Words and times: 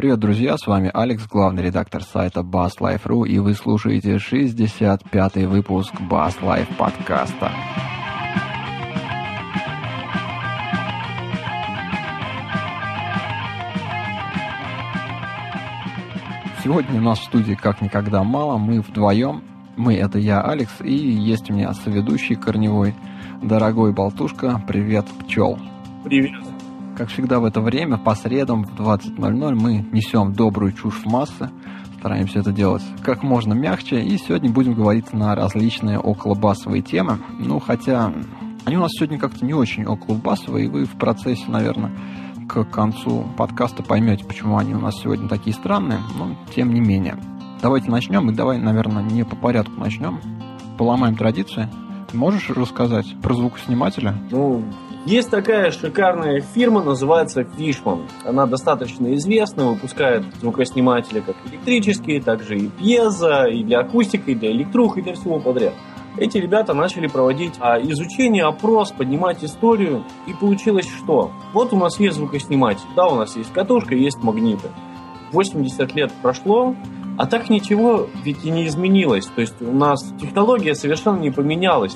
Привет, 0.00 0.18
друзья, 0.18 0.56
с 0.56 0.66
вами 0.66 0.90
Алекс, 0.94 1.26
главный 1.26 1.62
редактор 1.62 2.02
сайта 2.02 2.40
BassLife.ru, 2.40 3.28
и 3.28 3.38
вы 3.38 3.52
слушаете 3.52 4.14
65-й 4.14 5.44
выпуск 5.44 5.92
Bass 6.10 6.38
подкаста. 6.78 7.52
Сегодня 16.64 16.98
у 16.98 17.02
нас 17.02 17.18
в 17.18 17.24
студии 17.24 17.52
как 17.52 17.82
никогда 17.82 18.24
мало, 18.24 18.56
мы 18.56 18.80
вдвоем, 18.80 19.44
мы 19.76 19.96
это 19.96 20.18
я, 20.18 20.40
Алекс, 20.40 20.80
и 20.80 20.94
есть 20.94 21.50
у 21.50 21.52
меня 21.52 21.74
соведущий 21.74 22.36
корневой, 22.36 22.94
дорогой 23.42 23.92
болтушка, 23.92 24.64
привет, 24.66 25.04
пчел. 25.26 25.58
Привет. 26.04 26.49
Как 27.00 27.08
всегда 27.08 27.40
в 27.40 27.46
это 27.46 27.62
время, 27.62 27.96
по 27.96 28.14
средам 28.14 28.62
в 28.62 28.78
20.00 28.78 29.54
мы 29.54 29.86
несем 29.90 30.34
добрую 30.34 30.72
чушь 30.72 30.96
в 31.02 31.06
массы, 31.06 31.48
стараемся 31.98 32.40
это 32.40 32.52
делать 32.52 32.82
как 33.02 33.22
можно 33.22 33.54
мягче, 33.54 34.02
и 34.02 34.18
сегодня 34.18 34.50
будем 34.50 34.74
говорить 34.74 35.14
на 35.14 35.34
различные 35.34 35.98
околобасовые 35.98 36.82
темы. 36.82 37.18
Ну, 37.38 37.58
хотя 37.58 38.12
они 38.66 38.76
у 38.76 38.80
нас 38.80 38.90
сегодня 38.92 39.18
как-то 39.18 39.46
не 39.46 39.54
очень 39.54 39.86
околобасовые, 39.86 40.66
и 40.66 40.68
вы 40.68 40.84
в 40.84 40.98
процессе, 40.98 41.44
наверное, 41.48 41.90
к 42.46 42.64
концу 42.64 43.24
подкаста 43.34 43.82
поймете, 43.82 44.26
почему 44.26 44.58
они 44.58 44.74
у 44.74 44.78
нас 44.78 44.94
сегодня 45.00 45.26
такие 45.26 45.54
странные, 45.54 46.00
но 46.18 46.36
тем 46.54 46.74
не 46.74 46.80
менее. 46.80 47.16
Давайте 47.62 47.90
начнем, 47.90 48.28
и 48.28 48.34
давай, 48.34 48.58
наверное, 48.58 49.02
не 49.02 49.24
по 49.24 49.36
порядку 49.36 49.80
начнем. 49.80 50.20
Поломаем 50.76 51.16
традиции. 51.16 51.66
Ты 52.10 52.18
можешь 52.18 52.50
рассказать 52.50 53.06
про 53.22 53.32
звукоснимателя? 53.32 54.16
Ну, 54.30 54.64
есть 55.06 55.30
такая 55.30 55.70
шикарная 55.70 56.40
фирма, 56.40 56.82
называется 56.82 57.40
Fishman. 57.40 58.02
Она 58.26 58.46
достаточно 58.46 59.14
известна, 59.14 59.68
выпускает 59.68 60.24
звукосниматели 60.40 61.20
как 61.20 61.36
электрические, 61.50 62.20
так 62.20 62.42
же 62.42 62.58
и 62.58 62.68
пьезо, 62.68 63.44
и 63.44 63.64
для 63.64 63.80
акустики, 63.80 64.30
и 64.30 64.34
для 64.34 64.50
электрух, 64.50 64.98
и 64.98 65.02
для 65.02 65.14
всего 65.14 65.40
подряд. 65.40 65.72
Эти 66.18 66.36
ребята 66.36 66.74
начали 66.74 67.06
проводить 67.06 67.54
а, 67.60 67.80
изучение, 67.80 68.44
опрос, 68.44 68.90
поднимать 68.90 69.42
историю, 69.42 70.04
и 70.26 70.34
получилось 70.34 70.88
что? 70.88 71.30
Вот 71.54 71.72
у 71.72 71.76
нас 71.76 71.98
есть 71.98 72.16
звукосниматель, 72.16 72.88
да, 72.94 73.06
у 73.06 73.14
нас 73.14 73.36
есть 73.36 73.52
катушка, 73.52 73.94
есть 73.94 74.18
магниты. 74.22 74.68
80 75.32 75.94
лет 75.94 76.12
прошло, 76.20 76.74
а 77.20 77.26
так 77.26 77.50
ничего 77.50 78.08
ведь 78.24 78.46
и 78.46 78.50
не 78.50 78.66
изменилось. 78.66 79.26
То 79.26 79.42
есть 79.42 79.60
у 79.60 79.72
нас 79.72 80.02
технология 80.18 80.74
совершенно 80.74 81.18
не 81.18 81.30
поменялась. 81.30 81.94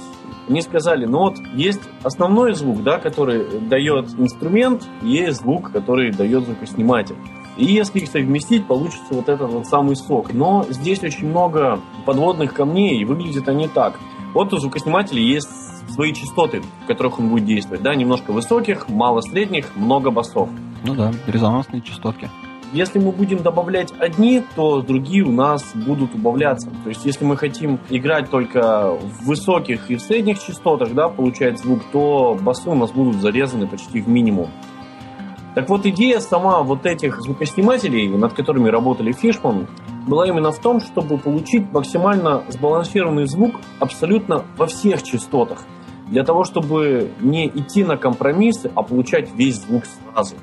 Они 0.51 0.61
сказали, 0.61 1.07
ну 1.07 1.21
вот 1.21 1.39
есть 1.55 1.81
основной 2.03 2.53
звук, 2.53 2.83
да, 2.83 2.99
который 2.99 3.59
дает 3.61 4.11
инструмент, 4.19 4.87
есть 5.01 5.41
звук, 5.41 5.73
который 5.73 6.13
дает 6.13 6.45
звукосниматель. 6.45 7.17
И 7.57 7.65
если 7.65 8.01
их 8.01 8.11
совместить, 8.11 8.67
получится 8.67 9.15
вот 9.15 9.31
этот 9.31 9.51
вот 9.51 9.67
самый 9.67 9.97
сок. 9.97 10.35
Но 10.35 10.67
здесь 10.69 11.03
очень 11.03 11.29
много 11.29 11.81
подводных 12.05 12.53
камней, 12.53 13.01
и 13.01 13.07
выглядят 13.07 13.49
они 13.49 13.67
так. 13.67 13.99
Вот 14.35 14.53
у 14.53 14.59
звукоснимателя 14.59 15.23
есть 15.23 15.49
свои 15.91 16.13
частоты, 16.13 16.61
в 16.83 16.87
которых 16.87 17.19
он 17.19 17.31
будет 17.31 17.47
действовать. 17.47 17.81
Да, 17.81 17.95
немножко 17.95 18.31
высоких, 18.31 18.91
мало 18.91 19.23
средних, 19.23 19.75
много 19.75 20.11
басов. 20.11 20.51
Ну 20.85 20.95
да, 20.95 21.15
резонансные 21.27 21.81
частотки. 21.81 22.29
Если 22.75 22.99
мы 22.99 23.13
будем 23.13 23.39
добавлять 23.39 23.95
одни, 24.01 24.43
то 24.57 24.81
другие 24.83 25.23
у 25.23 25.31
нас 25.31 25.63
будут 25.77 26.13
убавляться. 26.17 26.69
То 26.83 26.89
есть, 26.89 27.07
если 27.07 27.25
мы 27.25 27.37
хотим 27.37 27.79
играть 27.89 28.31
только 28.31 28.99
в 29.01 29.27
высоких 29.27 29.93
и 29.93 29.95
в 29.95 30.01
средних 30.01 30.43
частотах, 30.43 30.93
да, 30.93 31.09
получать 31.09 31.61
звук, 31.61 31.83
то 31.93 32.37
басы 32.43 32.69
у 32.69 32.75
нас 32.75 32.91
будут 32.91 33.23
зарезаны 33.23 33.69
почти 33.69 34.01
в 34.01 34.09
минимум. 34.09 34.51
Так 35.55 35.69
вот, 35.69 35.87
идея 35.87 36.19
сама 36.19 36.65
вот 36.65 36.85
этих 36.85 37.23
звукоснимателей, 37.23 38.09
над 38.09 38.33
которыми 38.33 38.69
работали 38.69 39.13
Фишман, 39.13 39.69
была 40.09 40.27
именно 40.27 40.51
в 40.51 40.59
том, 40.59 40.81
чтобы 40.81 41.17
получить 41.17 41.71
максимально 41.71 42.43
сбалансированный 42.49 43.29
звук 43.29 43.55
абсолютно 43.79 44.47
во 44.57 44.67
всех 44.67 45.05
частотах. 45.05 45.63
Для 46.09 46.25
того, 46.25 46.43
чтобы 46.43 47.13
не 47.21 47.47
идти 47.47 47.85
на 47.85 47.97
компромиссы, 47.97 48.73
а 48.75 48.83
получать 48.83 49.33
весь 49.33 49.61
звук 49.61 49.85
сразу 49.87 50.35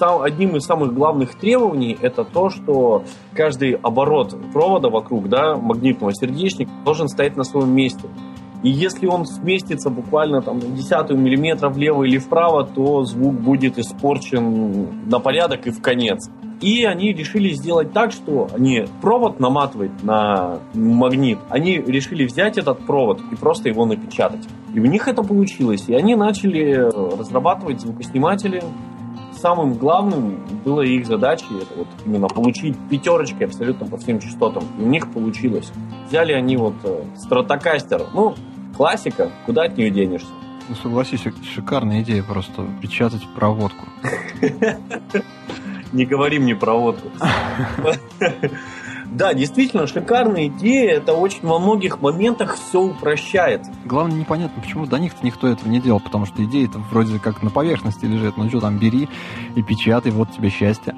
сам, 0.00 0.22
одним 0.22 0.56
из 0.56 0.64
самых 0.64 0.94
главных 0.94 1.34
требований 1.34 1.96
это 2.00 2.24
то, 2.24 2.48
что 2.48 3.04
каждый 3.34 3.72
оборот 3.72 4.34
провода 4.52 4.88
вокруг 4.88 5.28
да, 5.28 5.56
магнитного 5.56 6.14
сердечника 6.14 6.72
должен 6.84 7.06
стоять 7.08 7.36
на 7.36 7.44
своем 7.44 7.72
месте. 7.74 8.08
И 8.62 8.70
если 8.70 9.06
он 9.06 9.26
сместится 9.26 9.90
буквально 9.90 10.42
там, 10.42 10.58
на 10.58 10.66
десятую 10.68 11.18
миллиметра 11.18 11.68
влево 11.68 12.04
или 12.04 12.18
вправо, 12.18 12.64
то 12.64 13.04
звук 13.04 13.34
будет 13.34 13.78
испорчен 13.78 15.06
на 15.06 15.18
порядок 15.18 15.66
и 15.66 15.70
в 15.70 15.80
конец. 15.80 16.30
И 16.60 16.84
они 16.84 17.14
решили 17.14 17.54
сделать 17.54 17.92
так, 17.92 18.12
что 18.12 18.48
они 18.54 18.84
провод 19.00 19.40
наматывать 19.40 20.02
на 20.02 20.58
магнит. 20.74 21.38
Они 21.48 21.78
решили 21.78 22.26
взять 22.26 22.58
этот 22.58 22.80
провод 22.86 23.20
и 23.32 23.34
просто 23.34 23.70
его 23.70 23.86
напечатать. 23.86 24.46
И 24.74 24.80
у 24.80 24.84
них 24.84 25.08
это 25.08 25.22
получилось. 25.22 25.84
И 25.88 25.94
они 25.94 26.14
начали 26.16 26.74
разрабатывать 27.18 27.80
звукосниматели, 27.80 28.62
самым 29.40 29.74
главным 29.74 30.38
было 30.64 30.82
их 30.82 31.06
задачей 31.06 31.46
это 31.60 31.74
вот 31.76 31.88
именно 32.04 32.28
получить 32.28 32.76
пятерочки 32.90 33.42
абсолютно 33.42 33.86
по 33.86 33.96
всем 33.96 34.20
частотам. 34.20 34.64
И 34.78 34.82
у 34.82 34.86
них 34.86 35.10
получилось. 35.12 35.72
Взяли 36.08 36.32
они 36.32 36.56
вот 36.56 36.74
э, 36.84 37.04
стратокастер. 37.16 38.06
Ну, 38.12 38.34
классика, 38.76 39.30
куда 39.46 39.64
от 39.64 39.76
нее 39.76 39.90
денешься? 39.90 40.28
Ну, 40.68 40.74
согласись, 40.76 41.24
шикарная 41.54 42.02
идея 42.02 42.22
просто 42.22 42.66
печатать 42.80 43.26
проводку. 43.34 43.86
Не 45.92 46.06
говори 46.06 46.38
мне 46.38 46.54
проводку. 46.54 47.08
Да, 49.10 49.34
действительно, 49.34 49.86
шикарная 49.86 50.46
идея. 50.46 50.96
Это 50.96 51.14
очень 51.14 51.40
во 51.42 51.58
многих 51.58 52.00
моментах 52.00 52.56
все 52.56 52.80
упрощает. 52.80 53.62
Главное, 53.84 54.18
непонятно, 54.18 54.62
почему 54.62 54.86
до 54.86 54.98
них-то 54.98 55.24
никто 55.26 55.48
этого 55.48 55.68
не 55.68 55.80
делал, 55.80 56.00
потому 56.00 56.26
что 56.26 56.44
идея-то 56.44 56.78
вроде 56.90 57.18
как 57.18 57.42
на 57.42 57.50
поверхности 57.50 58.04
лежит. 58.04 58.36
Ну 58.36 58.48
что 58.48 58.60
там, 58.60 58.78
бери 58.78 59.08
и 59.56 59.62
печатай, 59.62 60.12
вот 60.12 60.30
тебе 60.32 60.48
счастье. 60.48 60.94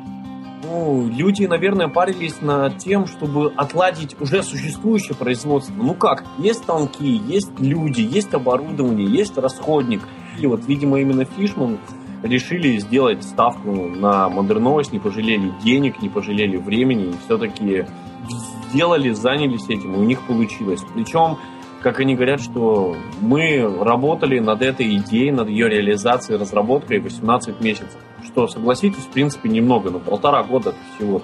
Ну, 0.65 1.07
люди, 1.07 1.45
наверное, 1.45 1.89
парились 1.89 2.41
над 2.41 2.79
тем, 2.79 3.07
чтобы 3.07 3.53
отладить 3.57 4.19
уже 4.21 4.43
существующее 4.43 5.15
производство. 5.15 5.75
Ну 5.75 5.95
как, 5.95 6.25
есть 6.39 6.61
станки, 6.61 7.07
есть 7.07 7.59
люди, 7.59 8.01
есть 8.01 8.33
оборудование, 8.33 9.07
есть 9.07 9.37
расходник. 9.37 10.03
И 10.39 10.47
вот, 10.47 10.67
видимо, 10.67 11.01
именно 11.01 11.25
Фишман 11.25 11.79
решили 12.23 12.79
сделать 12.79 13.23
ставку 13.25 13.71
на 13.71 14.29
модерновость, 14.29 14.93
не 14.93 14.99
пожалели 14.99 15.53
денег, 15.63 16.01
не 16.01 16.09
пожалели 16.09 16.57
времени, 16.57 17.11
и 17.11 17.17
все-таки 17.25 17.87
сделали, 18.71 19.11
занялись 19.11 19.69
этим, 19.69 19.95
и 19.95 19.99
у 19.99 20.05
них 20.05 20.23
получилось. 20.23 20.83
Причем, 20.95 21.39
как 21.83 22.01
они 22.01 22.15
говорят, 22.15 22.41
что 22.41 22.97
мы 23.21 23.61
работали 23.81 24.39
над 24.39 24.63
этой 24.63 24.97
идеей, 24.97 25.31
над 25.31 25.49
ее 25.49 25.69
реализацией, 25.69 26.39
разработкой 26.39 27.01
18 27.01 27.61
месяцев. 27.61 27.99
Что, 28.25 28.47
согласитесь, 28.47 29.03
в 29.03 29.09
принципе, 29.09 29.49
немного, 29.49 29.91
но 29.91 29.99
полтора 29.99 30.43
года 30.45 30.75
всего. 30.97 31.23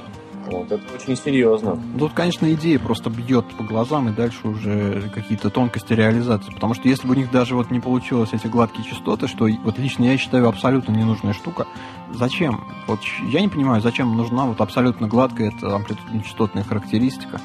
Вот, 0.50 0.72
это 0.72 0.82
очень 0.94 1.16
серьезно. 1.16 1.78
Тут, 1.98 2.12
конечно, 2.14 2.50
идея 2.54 2.78
просто 2.78 3.10
бьет 3.10 3.44
по 3.56 3.64
глазам, 3.64 4.08
и 4.08 4.12
дальше 4.12 4.48
уже 4.48 5.10
какие-то 5.14 5.50
тонкости 5.50 5.92
реализации. 5.92 6.52
Потому 6.52 6.74
что 6.74 6.88
если 6.88 7.06
бы 7.06 7.14
у 7.14 7.16
них 7.16 7.30
даже 7.30 7.54
вот 7.54 7.70
не 7.70 7.80
получилось 7.80 8.30
эти 8.32 8.46
гладкие 8.46 8.88
частоты, 8.88 9.28
что 9.28 9.46
вот 9.64 9.78
лично 9.78 10.04
я 10.04 10.16
считаю 10.16 10.48
абсолютно 10.48 10.92
ненужная 10.92 11.34
штука, 11.34 11.66
зачем? 12.12 12.64
Вот 12.86 13.00
я 13.30 13.40
не 13.40 13.48
понимаю, 13.48 13.82
зачем 13.82 14.16
нужна 14.16 14.46
вот 14.46 14.60
абсолютно 14.60 15.06
гладкая 15.06 15.52
эта 15.54 15.74
амплитудно-частотная 15.74 16.64
характеристика. 16.64 17.40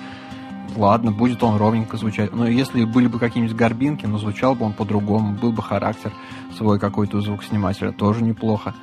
Ладно, 0.76 1.12
будет 1.12 1.44
он 1.44 1.58
ровненько 1.58 1.98
звучать. 1.98 2.34
Но 2.34 2.48
если 2.48 2.86
были 2.86 3.08
бы 3.08 3.20
какие-нибудь 3.20 3.56
горбинки, 3.56 4.06
но 4.06 4.18
звучал 4.18 4.56
бы 4.56 4.66
он 4.66 4.74
по-другому, 4.74 5.34
был 5.34 5.52
бы 5.52 5.62
характер 5.62 6.12
свой 6.58 6.80
какой-то 6.80 7.18
у 7.18 7.22
звукоснимателя, 7.22 7.92
тоже 7.92 8.24
неплохо. 8.24 8.74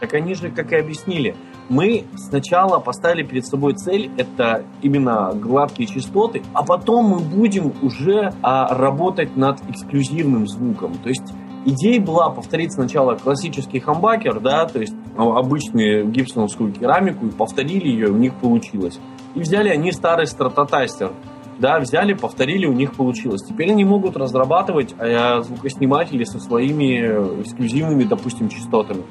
Так 0.00 0.14
они 0.14 0.34
же, 0.34 0.50
как 0.50 0.72
и 0.72 0.76
объяснили, 0.76 1.36
мы 1.68 2.04
сначала 2.16 2.78
поставили 2.78 3.22
перед 3.22 3.46
собой 3.46 3.74
цель, 3.74 4.10
это 4.16 4.64
именно 4.82 5.32
гладкие 5.34 5.88
частоты, 5.88 6.42
а 6.52 6.64
потом 6.64 7.06
мы 7.06 7.18
будем 7.18 7.72
уже 7.82 8.32
а, 8.42 8.74
работать 8.74 9.36
над 9.36 9.58
эксклюзивным 9.68 10.46
звуком. 10.46 10.94
То 11.02 11.08
есть 11.08 11.32
идея 11.64 12.00
была 12.00 12.30
повторить 12.30 12.72
сначала 12.72 13.16
классический 13.16 13.80
хамбакер, 13.80 14.40
да, 14.40 14.66
то 14.66 14.80
есть 14.80 14.94
ну, 15.16 15.36
обычную 15.36 16.08
гибсоновскую 16.08 16.72
керамику, 16.72 17.26
и 17.26 17.30
повторили 17.30 17.88
ее, 17.88 18.08
у 18.08 18.16
них 18.16 18.34
получилось. 18.34 18.98
И 19.34 19.40
взяли 19.40 19.68
они 19.68 19.92
старый 19.92 20.26
стратотастер, 20.26 21.12
да, 21.58 21.78
взяли, 21.80 22.12
повторили, 22.12 22.66
у 22.66 22.72
них 22.72 22.94
получилось. 22.94 23.42
Теперь 23.42 23.70
они 23.70 23.84
могут 23.84 24.16
разрабатывать 24.16 24.94
э, 24.98 25.40
звукосниматели 25.42 26.24
со 26.24 26.38
своими 26.38 27.42
эксклюзивными, 27.42 28.04
допустим, 28.04 28.48
частотами. 28.48 29.02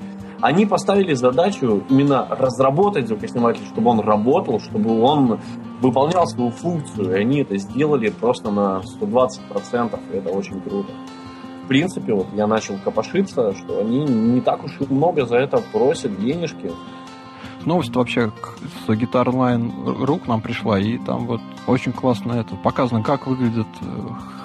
Они 0.45 0.67
поставили 0.67 1.15
задачу 1.15 1.81
именно 1.89 2.27
разработать 2.29 3.07
звукосниматель, 3.07 3.65
чтобы 3.65 3.89
он 3.89 3.99
работал, 3.99 4.59
чтобы 4.59 5.01
он 5.01 5.39
выполнял 5.81 6.27
свою 6.27 6.51
функцию. 6.51 7.15
И 7.15 7.19
они 7.19 7.39
это 7.39 7.57
сделали 7.57 8.09
просто 8.09 8.51
на 8.51 8.83
120%, 9.01 9.99
и 10.13 10.17
это 10.17 10.29
очень 10.29 10.61
круто. 10.61 10.93
В 11.63 11.67
принципе, 11.67 12.13
вот 12.13 12.27
я 12.35 12.45
начал 12.45 12.75
копошиться, 12.77 13.55
что 13.55 13.79
они 13.79 14.05
не 14.05 14.39
так 14.39 14.63
уж 14.63 14.79
и 14.81 14.85
много 14.93 15.25
за 15.25 15.37
это 15.37 15.63
просят 15.71 16.15
денежки. 16.19 16.71
новость 17.65 17.95
вообще 17.95 18.31
с 18.85 18.87
Guitar 18.87 19.25
Line.ru 19.25 20.19
к 20.19 20.27
нам 20.27 20.41
пришла, 20.41 20.79
и 20.79 20.99
там 20.99 21.25
вот 21.25 21.41
очень 21.65 21.91
классно 21.91 22.33
это 22.33 22.55
показано, 22.55 23.01
как 23.01 23.25
выглядят 23.25 23.65
э, 23.81 23.85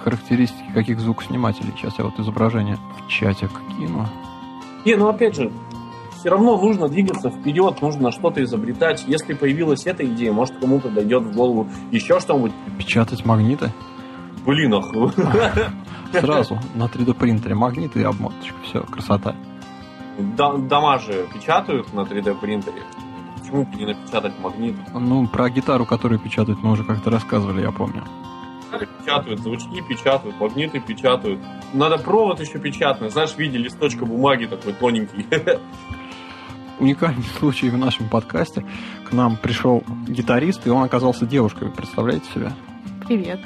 характеристики 0.02 0.72
каких 0.72 0.98
звукоснимателей. 0.98 1.74
Сейчас 1.76 1.98
я 1.98 2.06
вот 2.06 2.18
изображение 2.18 2.78
в 2.96 3.06
чатик 3.06 3.50
кину. 3.76 4.06
Не, 4.86 4.94
ну 4.94 5.08
опять 5.08 5.36
же, 5.36 5.52
все 6.20 6.28
равно 6.28 6.58
нужно 6.60 6.88
двигаться 6.88 7.30
вперед, 7.30 7.80
нужно 7.80 8.12
что-то 8.12 8.44
изобретать. 8.44 9.04
Если 9.06 9.32
появилась 9.32 9.86
эта 9.86 10.04
идея, 10.04 10.32
может 10.32 10.58
кому-то 10.58 10.90
дойдет 10.90 11.22
в 11.22 11.34
голову 11.34 11.68
еще 11.90 12.20
что-нибудь. 12.20 12.52
Печатать 12.78 13.24
магниты? 13.24 13.72
Блин, 14.44 14.74
ах. 14.74 14.84
Сразу 16.12 16.58
на 16.74 16.84
3D 16.84 17.14
принтере 17.14 17.54
магниты 17.54 18.00
и 18.00 18.04
обмоточка. 18.04 18.54
Все, 18.64 18.82
красота. 18.82 19.34
Дома 20.18 20.98
же 20.98 21.26
печатают 21.32 21.94
на 21.94 22.00
3D 22.00 22.38
принтере. 22.38 22.82
Почему 23.38 23.64
бы 23.64 23.74
не 23.76 23.86
напечатать 23.86 24.38
магнит? 24.40 24.76
Ну, 24.92 25.26
про 25.26 25.48
гитару, 25.48 25.86
которую 25.86 26.20
печатают, 26.20 26.62
мы 26.62 26.72
уже 26.72 26.84
как-то 26.84 27.08
рассказывали, 27.10 27.62
я 27.62 27.72
помню. 27.72 28.04
Печатают, 29.00 29.40
звучки 29.40 29.82
печатают, 29.88 30.38
магниты 30.38 30.80
печатают. 30.80 31.40
Надо 31.72 31.96
провод 31.96 32.40
еще 32.40 32.58
печатный, 32.58 33.08
знаешь, 33.08 33.30
в 33.30 33.38
виде 33.38 33.56
листочка 33.56 34.04
бумаги 34.04 34.44
такой 34.44 34.74
тоненький. 34.74 35.26
Уникальный 36.80 37.22
случай 37.38 37.68
в 37.68 37.76
нашем 37.76 38.08
подкасте. 38.08 38.64
К 39.08 39.12
нам 39.12 39.36
пришел 39.36 39.84
гитарист, 40.08 40.66
и 40.66 40.70
он 40.70 40.82
оказался 40.82 41.26
девушкой. 41.26 41.68
представляете 41.68 42.24
себе? 42.34 42.52
Привет. 43.06 43.40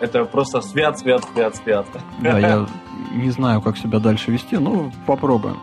Это 0.00 0.24
просто 0.24 0.60
свят, 0.60 0.98
свят, 0.98 1.24
свят, 1.32 1.56
свят. 1.56 1.86
Да, 2.20 2.38
я 2.38 2.66
не 3.12 3.30
знаю, 3.30 3.60
как 3.60 3.76
себя 3.76 3.98
дальше 3.98 4.30
вести, 4.30 4.56
но 4.56 4.92
попробуем. 5.06 5.58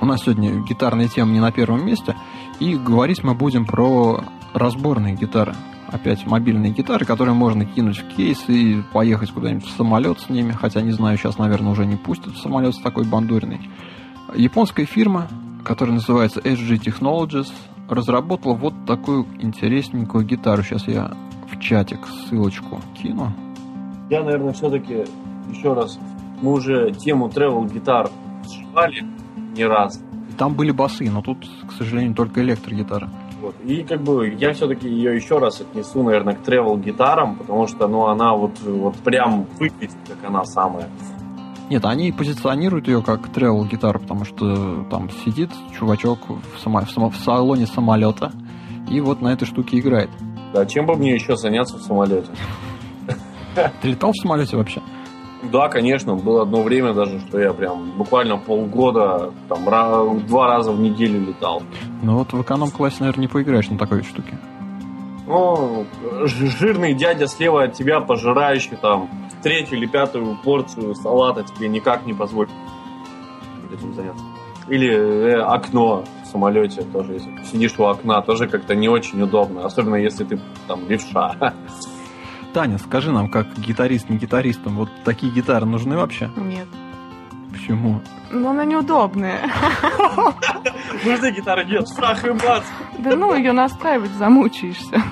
У 0.00 0.06
нас 0.06 0.22
сегодня 0.22 0.62
гитарная 0.62 1.08
тема 1.08 1.30
не 1.32 1.40
на 1.40 1.52
первом 1.52 1.84
месте, 1.84 2.16
и 2.58 2.74
говорить 2.74 3.22
мы 3.22 3.34
будем 3.34 3.66
про 3.66 4.24
разборные 4.54 5.14
гитары. 5.14 5.54
Опять 5.88 6.26
мобильные 6.26 6.72
гитары, 6.72 7.04
которые 7.04 7.34
можно 7.34 7.66
кинуть 7.66 7.98
в 7.98 8.16
кейс 8.16 8.44
и 8.48 8.82
поехать 8.94 9.30
куда-нибудь 9.30 9.66
в 9.66 9.76
самолет 9.76 10.20
с 10.20 10.30
ними, 10.30 10.52
хотя 10.52 10.80
не 10.80 10.92
знаю, 10.92 11.18
сейчас, 11.18 11.36
наверное, 11.36 11.72
уже 11.72 11.84
не 11.84 11.96
пустят 11.96 12.32
в 12.32 12.40
самолет 12.40 12.74
с 12.74 12.80
такой 12.80 13.04
бандуриной. 13.04 13.60
Японская 14.34 14.86
фирма, 14.86 15.28
которая 15.64 15.94
называется 15.96 16.40
SG 16.40 16.78
Technologies, 16.82 17.52
разработала 17.88 18.54
вот 18.54 18.74
такую 18.86 19.26
интересненькую 19.40 20.24
гитару. 20.24 20.62
Сейчас 20.62 20.88
я 20.88 21.12
в 21.50 21.58
чатик 21.60 22.00
ссылочку 22.06 22.80
кину. 22.94 23.32
Я, 24.10 24.22
наверное, 24.22 24.52
все-таки 24.52 25.04
еще 25.50 25.72
раз, 25.74 25.98
мы 26.40 26.52
уже 26.52 26.92
тему 26.92 27.28
travel 27.28 27.72
гитар 27.72 28.10
сжали 28.44 29.04
не 29.56 29.64
раз. 29.64 30.02
Там 30.38 30.54
были 30.54 30.70
басы, 30.70 31.10
но 31.10 31.22
тут, 31.22 31.48
к 31.68 31.72
сожалению, 31.72 32.14
только 32.14 32.42
электрогитара. 32.42 33.10
Вот. 33.40 33.56
И 33.64 33.82
как 33.82 34.02
бы 34.02 34.28
я 34.38 34.52
все-таки 34.52 34.88
ее 34.88 35.14
еще 35.16 35.38
раз 35.38 35.60
отнесу, 35.60 36.02
наверное, 36.02 36.34
к 36.34 36.46
travel 36.46 36.80
гитарам, 36.80 37.36
потому 37.36 37.66
что 37.66 37.88
ну, 37.88 38.06
она 38.06 38.34
вот, 38.34 38.60
вот 38.60 38.96
прям 38.98 39.46
выглядит, 39.58 39.96
как 40.06 40.18
она 40.28 40.44
самая. 40.44 40.88
Нет, 41.72 41.86
они 41.86 42.12
позиционируют 42.12 42.86
ее 42.86 43.02
как 43.02 43.28
travel 43.28 43.66
гитару, 43.66 43.98
потому 43.98 44.26
что 44.26 44.84
там 44.90 45.08
сидит 45.24 45.48
чувачок 45.78 46.18
в, 46.28 46.60
само, 46.62 46.82
в, 46.82 46.90
само, 46.90 47.08
в 47.08 47.16
салоне 47.16 47.66
самолета 47.66 48.30
и 48.90 49.00
вот 49.00 49.22
на 49.22 49.28
этой 49.28 49.46
штуке 49.46 49.78
играет. 49.78 50.10
Да, 50.52 50.66
чем 50.66 50.84
бы 50.84 50.96
мне 50.96 51.14
еще 51.14 51.34
заняться 51.34 51.78
в 51.78 51.80
самолете? 51.80 52.28
Ты 53.80 53.88
летал 53.88 54.12
в 54.12 54.16
самолете 54.20 54.58
вообще? 54.58 54.82
Да, 55.50 55.70
конечно. 55.70 56.14
Было 56.14 56.42
одно 56.42 56.62
время 56.62 56.92
даже, 56.92 57.20
что 57.20 57.40
я 57.40 57.54
прям 57.54 57.92
буквально 57.92 58.36
полгода, 58.36 59.32
там, 59.48 59.64
два 60.26 60.48
раза 60.48 60.72
в 60.72 60.78
неделю 60.78 61.20
летал. 61.20 61.62
Ну 62.02 62.18
вот 62.18 62.34
в 62.34 62.42
эконом-классе, 62.42 62.96
наверное, 63.00 63.22
не 63.22 63.28
поиграешь 63.28 63.70
на 63.70 63.78
такой 63.78 64.02
штуке. 64.02 64.38
Ну, 65.26 65.86
жирный 66.26 66.92
дядя 66.92 67.26
слева 67.28 67.62
от 67.62 67.72
тебя, 67.72 68.00
пожирающий 68.00 68.76
там 68.76 69.08
третью 69.42 69.78
или 69.78 69.86
пятую 69.86 70.36
порцию 70.42 70.94
салата 70.94 71.44
тебе 71.44 71.68
никак 71.68 72.06
не 72.06 72.14
позволит 72.14 72.50
этим 73.72 73.94
заняться. 73.94 74.24
Или 74.68 74.90
э, 74.90 75.40
окно 75.42 76.04
в 76.24 76.26
самолете 76.26 76.82
тоже, 76.82 77.14
если 77.14 77.44
сидишь 77.44 77.78
у 77.78 77.84
окна, 77.84 78.22
тоже 78.22 78.46
как-то 78.46 78.74
не 78.74 78.88
очень 78.88 79.20
удобно, 79.20 79.64
особенно 79.64 79.96
если 79.96 80.24
ты 80.24 80.40
там 80.68 80.88
левша. 80.88 81.54
Таня, 82.54 82.78
скажи 82.78 83.10
нам, 83.10 83.28
как 83.28 83.58
гитарист, 83.58 84.08
не 84.10 84.18
гитаристом, 84.18 84.76
вот 84.76 84.90
такие 85.04 85.32
гитары 85.32 85.64
нужны 85.66 85.96
вообще? 85.96 86.30
Нет. 86.36 86.68
Почему? 87.50 88.00
Ну, 88.30 88.48
она 88.48 88.64
неудобная. 88.64 89.50
Нужны 91.04 91.32
гитары, 91.32 91.64
нет, 91.64 91.88
страх 91.88 92.24
и 92.24 92.30
бац. 92.30 92.64
Да 92.98 93.16
ну, 93.16 93.34
ее 93.34 93.52
настраивать 93.52 94.12
замучаешься. 94.12 95.02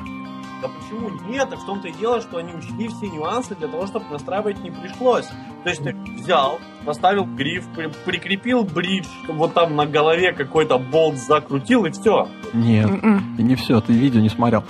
Да 0.62 0.68
почему 0.68 1.10
нет? 1.28 1.48
А 1.52 1.56
в 1.56 1.64
том-то 1.64 1.88
и 1.88 1.92
дело, 1.92 2.20
что 2.20 2.36
они 2.38 2.52
учли 2.52 2.88
все 2.88 3.08
нюансы 3.08 3.54
для 3.54 3.68
того, 3.68 3.86
чтобы 3.86 4.04
настраивать 4.10 4.62
не 4.62 4.70
пришлось. 4.70 5.26
То 5.64 5.68
есть 5.70 5.82
ты 5.82 5.94
взял, 6.18 6.58
поставил 6.84 7.24
гриф, 7.24 7.66
при- 7.74 7.90
прикрепил 8.04 8.64
бридж, 8.64 9.06
вот 9.28 9.54
там 9.54 9.76
на 9.76 9.86
голове 9.86 10.32
какой-то 10.32 10.78
болт 10.78 11.16
закрутил 11.16 11.84
и 11.86 11.90
все. 11.90 12.28
Нет, 12.52 12.90
М-м. 12.90 13.36
и 13.38 13.42
не 13.42 13.54
все, 13.56 13.80
ты 13.80 13.92
видео 13.92 14.20
не 14.20 14.28
смотрел. 14.28 14.64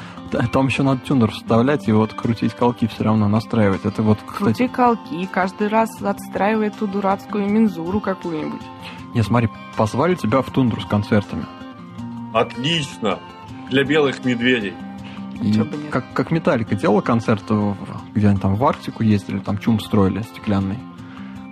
Там 0.53 0.67
еще 0.69 0.85
надо 0.85 1.01
тюнер 1.01 1.33
вставлять 1.33 1.89
и 1.89 1.93
вот 1.93 2.15
крутить 2.15 2.55
колки 2.55 2.87
все 2.87 3.03
равно 3.03 3.27
настраивать. 3.29 3.85
Это 3.85 4.03
вот, 4.03 4.19
кстати... 4.25 4.43
Крути 4.45 4.69
колки, 4.69 5.27
каждый 5.33 5.67
раз 5.69 6.01
отстраивает 6.01 6.77
ту 6.77 6.87
дурацкую 6.87 7.49
мензуру 7.51 8.01
какую-нибудь. 8.01 8.63
Не, 9.15 9.23
смотри, 9.25 9.49
позвали 9.77 10.15
тебя 10.15 10.41
в 10.43 10.51
тундру 10.53 10.81
с 10.81 10.87
концертами. 10.87 11.47
Отлично. 12.33 13.19
Для 13.71 13.85
белых 13.85 14.25
медведей. 14.25 14.75
Бы 15.41 15.77
нет. 15.77 15.91
как, 15.91 16.13
как 16.13 16.31
Металлика 16.31 16.75
делала 16.75 17.01
концерт, 17.01 17.45
в- 17.49 17.77
где 18.15 18.29
они 18.29 18.39
там 18.39 18.55
в 18.57 18.65
Арктику 18.65 19.03
ездили, 19.03 19.39
там 19.39 19.59
чум 19.59 19.81
строили 19.81 20.23
стеклянный. 20.23 20.79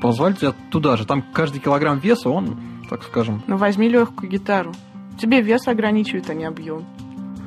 Позвали 0.02 0.34
тебя 0.34 0.52
туда 0.70 0.96
же. 0.96 1.04
Там 1.06 1.22
каждый 1.32 1.60
килограмм 1.60 1.98
веса, 1.98 2.30
он, 2.30 2.56
так 2.88 3.02
скажем, 3.02 3.42
Ну, 3.46 3.56
возьми 3.56 3.88
легкую 3.88 4.30
гитару. 4.30 4.72
Тебе 5.18 5.40
вес 5.42 5.66
ограничивает, 5.66 6.30
а 6.30 6.34
не 6.34 6.44
объем. 6.44 6.84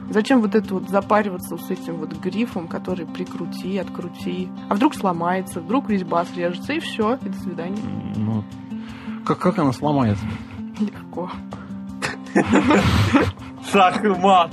Зачем 0.10 0.42
вот 0.42 0.56
это 0.56 0.74
вот 0.74 0.90
запариваться 0.90 1.56
с 1.58 1.70
этим 1.70 1.96
вот 1.96 2.12
грифом, 2.18 2.68
который 2.68 3.06
прикрути, 3.06 3.78
открути. 3.78 4.50
А 4.68 4.76
вдруг 4.76 4.94
сломается, 4.96 5.62
вдруг 5.62 5.90
резьба 5.90 6.26
срежется, 6.26 6.74
и 6.74 6.80
все, 6.82 7.16
и 7.24 7.30
до 7.30 7.38
свидания. 7.40 7.82
ну, 8.18 8.44
как, 9.24 9.40
как 9.40 9.58
она 9.60 9.72
сломается? 9.72 10.26
Легко. 10.80 11.32
Шах 13.72 14.04
и 14.04 14.08
мат. 14.10 14.52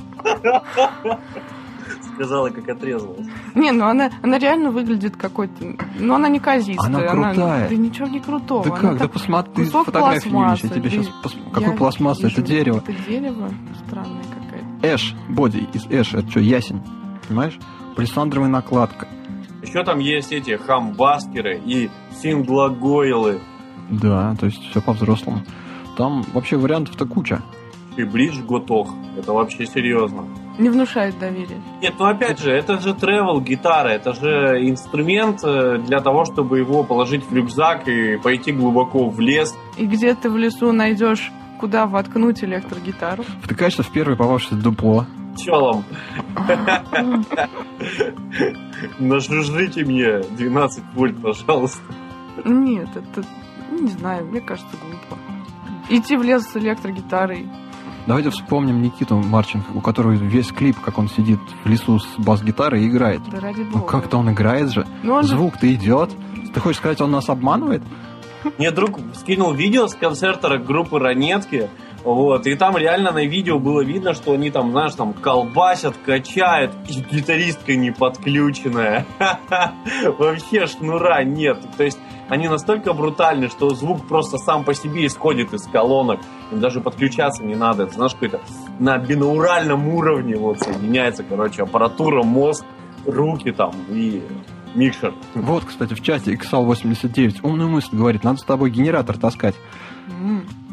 Сказала, 2.19 2.51
как 2.51 2.69
отрезалась. 2.69 3.27
Не, 3.55 3.71
ну 3.71 3.87
она, 3.87 4.11
она 4.23 4.39
реально 4.39 4.73
выглядит 4.73 5.17
какой-то... 5.17 5.77
Ну, 6.01 6.15
она 6.15 6.29
не 6.29 6.41
казистая. 6.41 6.87
Она 6.87 7.03
крутая. 7.07 7.69
да 7.69 7.77
ничего 7.77 8.09
не 8.09 8.19
крутого. 8.19 8.65
да 8.65 8.71
она 8.71 8.81
как, 8.81 8.93
да 8.95 8.99
так- 8.99 9.13
посмотри, 9.13 9.65
ты 9.65 9.71
фотографии 9.71 10.29
не 10.29 10.45
видишь, 10.45 10.65
я 10.65 10.69
тебе 10.71 10.91
сейчас... 10.91 11.07
Я 11.35 11.51
Какой 11.53 11.77
пластмасса? 11.77 12.27
Это 12.27 12.43
дерево. 12.43 12.79
Это 12.79 12.93
дерево 13.09 13.51
странное 13.87 14.25
какая-то. 14.25 14.95
Эш, 14.95 15.15
боди 15.29 15.69
из 15.73 15.87
Эш, 15.87 16.15
это 16.15 16.29
что, 16.29 16.41
ясень, 16.41 16.83
понимаешь? 17.29 17.57
Палисандровая 17.95 18.49
накладка. 18.49 19.07
Еще 19.63 19.85
там 19.85 20.01
есть 20.01 20.33
эти 20.33 20.57
хамбаскеры 20.57 21.61
и 21.65 21.89
синглогойлы. 22.21 23.41
Да, 23.91 24.35
то 24.39 24.47
есть 24.47 24.63
все 24.71 24.81
по-взрослому. 24.81 25.43
Там 25.97 26.25
вообще 26.33 26.57
вариантов-то 26.57 27.07
куча. 27.07 27.43
И 27.97 28.05
бридж 28.05 28.41
готов. 28.43 28.89
Это 29.17 29.33
вообще 29.33 29.67
серьезно. 29.67 30.25
Не 30.59 30.71
внушает 30.71 31.19
доверия. 31.19 31.61
Нет, 31.81 31.95
ну 31.99 32.07
опять 32.07 32.41
же, 32.41 32.51
это 32.51 32.81
же 32.81 32.91
travel 32.91 33.41
гитара, 33.41 33.89
это 33.89 34.13
же 34.13 34.69
инструмент 34.69 35.41
э, 35.45 35.79
для 35.79 36.01
того, 36.01 36.25
чтобы 36.25 36.59
его 36.59 36.83
положить 36.83 37.25
в 37.25 37.33
рюкзак 37.33 37.87
и 37.87 38.17
пойти 38.17 38.51
глубоко 38.51 39.09
в 39.09 39.21
лес. 39.21 39.57
И 39.77 39.87
где 39.87 40.15
ты 40.15 40.29
в 40.29 40.37
лесу 40.37 40.73
найдешь, 40.73 41.31
куда 41.61 41.87
воткнуть 41.87 42.43
электрогитару? 42.43 43.23
Втыкаешься 43.43 43.85
в 43.85 43.91
первое 43.91 44.17
попавшееся 44.17 44.57
дупло. 44.57 45.07
Челом, 45.37 45.85
нажужжите 48.99 49.85
мне 49.85 50.21
12 50.37 50.83
вольт, 50.95 51.23
пожалуйста. 51.23 51.81
Нет, 52.45 52.89
это... 52.97 53.25
Не 53.71 53.91
знаю, 53.91 54.27
мне 54.27 54.41
кажется, 54.41 54.77
глупо. 54.83 55.21
Идти 55.89 56.17
в 56.17 56.23
лес 56.23 56.49
с 56.49 56.57
электрогитарой. 56.57 57.47
Давайте 58.09 58.31
вспомним 58.31 58.81
Никиту 58.81 59.17
Марченко, 59.19 59.71
у 59.75 59.83
которого 59.83 60.13
весь 60.13 60.51
клип, 60.51 60.81
как 60.81 60.97
он 60.97 61.11
сидит 61.11 61.39
в 61.63 61.69
лесу 61.69 61.99
с 61.99 62.07
бас-гитарой 62.17 62.83
и 62.83 62.89
играет. 62.89 63.21
Да 63.31 63.39
ради 63.39 63.61
Ну 63.61 63.81
бога. 63.81 63.87
как-то 63.87 64.17
он 64.17 64.31
играет 64.33 64.71
же. 64.73 64.87
Ну, 65.03 65.13
он 65.13 65.25
Звук-то 65.25 65.71
идет. 65.75 66.11
Ты 66.55 66.59
хочешь 66.59 66.79
сказать, 66.79 67.03
он 67.03 67.11
нас 67.11 67.29
обманывает? 67.29 67.83
Мне 68.57 68.71
друг 68.71 68.99
скинул 69.13 69.53
видео 69.53 69.89
с 69.89 69.95
концерта 69.95 70.57
группы 70.57 70.99
Ранетки, 70.99 71.69
вот, 72.03 72.47
и 72.47 72.55
там 72.55 72.79
реально 72.79 73.11
на 73.13 73.27
видео 73.27 73.59
было 73.59 73.83
видно, 73.85 74.15
что 74.15 74.33
они 74.33 74.51
там, 74.51 74.71
знаешь, 74.71 74.95
там 74.95 75.13
колбасят, 75.13 75.95
качают, 76.07 76.73
и 76.89 76.95
гитаристка 77.15 77.77
не 77.77 77.91
подключенная. 77.91 79.05
Вообще 80.19 80.67
шнура 80.67 81.23
нет. 81.25 81.59
То 81.77 81.85
есть 81.85 81.99
они 82.29 82.49
настолько 82.49 82.93
брутальны, 82.93 83.49
что 83.49 83.71
звук 83.71 84.07
просто 84.07 84.39
сам 84.39 84.65
по 84.65 84.75
себе 84.75 85.07
исходит 85.07 85.53
из 85.55 85.63
колонок. 85.67 86.21
им 86.53 86.61
даже 86.61 86.81
подключаться 86.81 87.43
не 87.45 87.55
надо. 87.55 87.85
Это, 87.85 87.95
знаешь, 87.95 88.13
какой-то 88.13 88.41
на 88.79 88.99
бинауральном 88.99 89.89
уровне 89.89 90.37
вот 90.37 90.61
соединяется, 90.61 91.23
короче, 91.25 91.63
аппаратура, 91.63 92.23
мозг, 92.23 92.65
руки 93.07 93.51
там 93.53 93.73
и 93.89 94.23
микшер. 94.75 95.15
Вот, 95.35 95.65
кстати, 95.65 95.95
в 95.95 96.03
чате 96.03 96.35
XAL89 96.35 97.39
умную 97.43 97.71
мысль 97.71 97.97
говорит, 97.97 98.25
надо 98.25 98.39
с 98.39 98.45
тобой 98.45 98.71
генератор 98.71 99.17
таскать. 99.17 99.55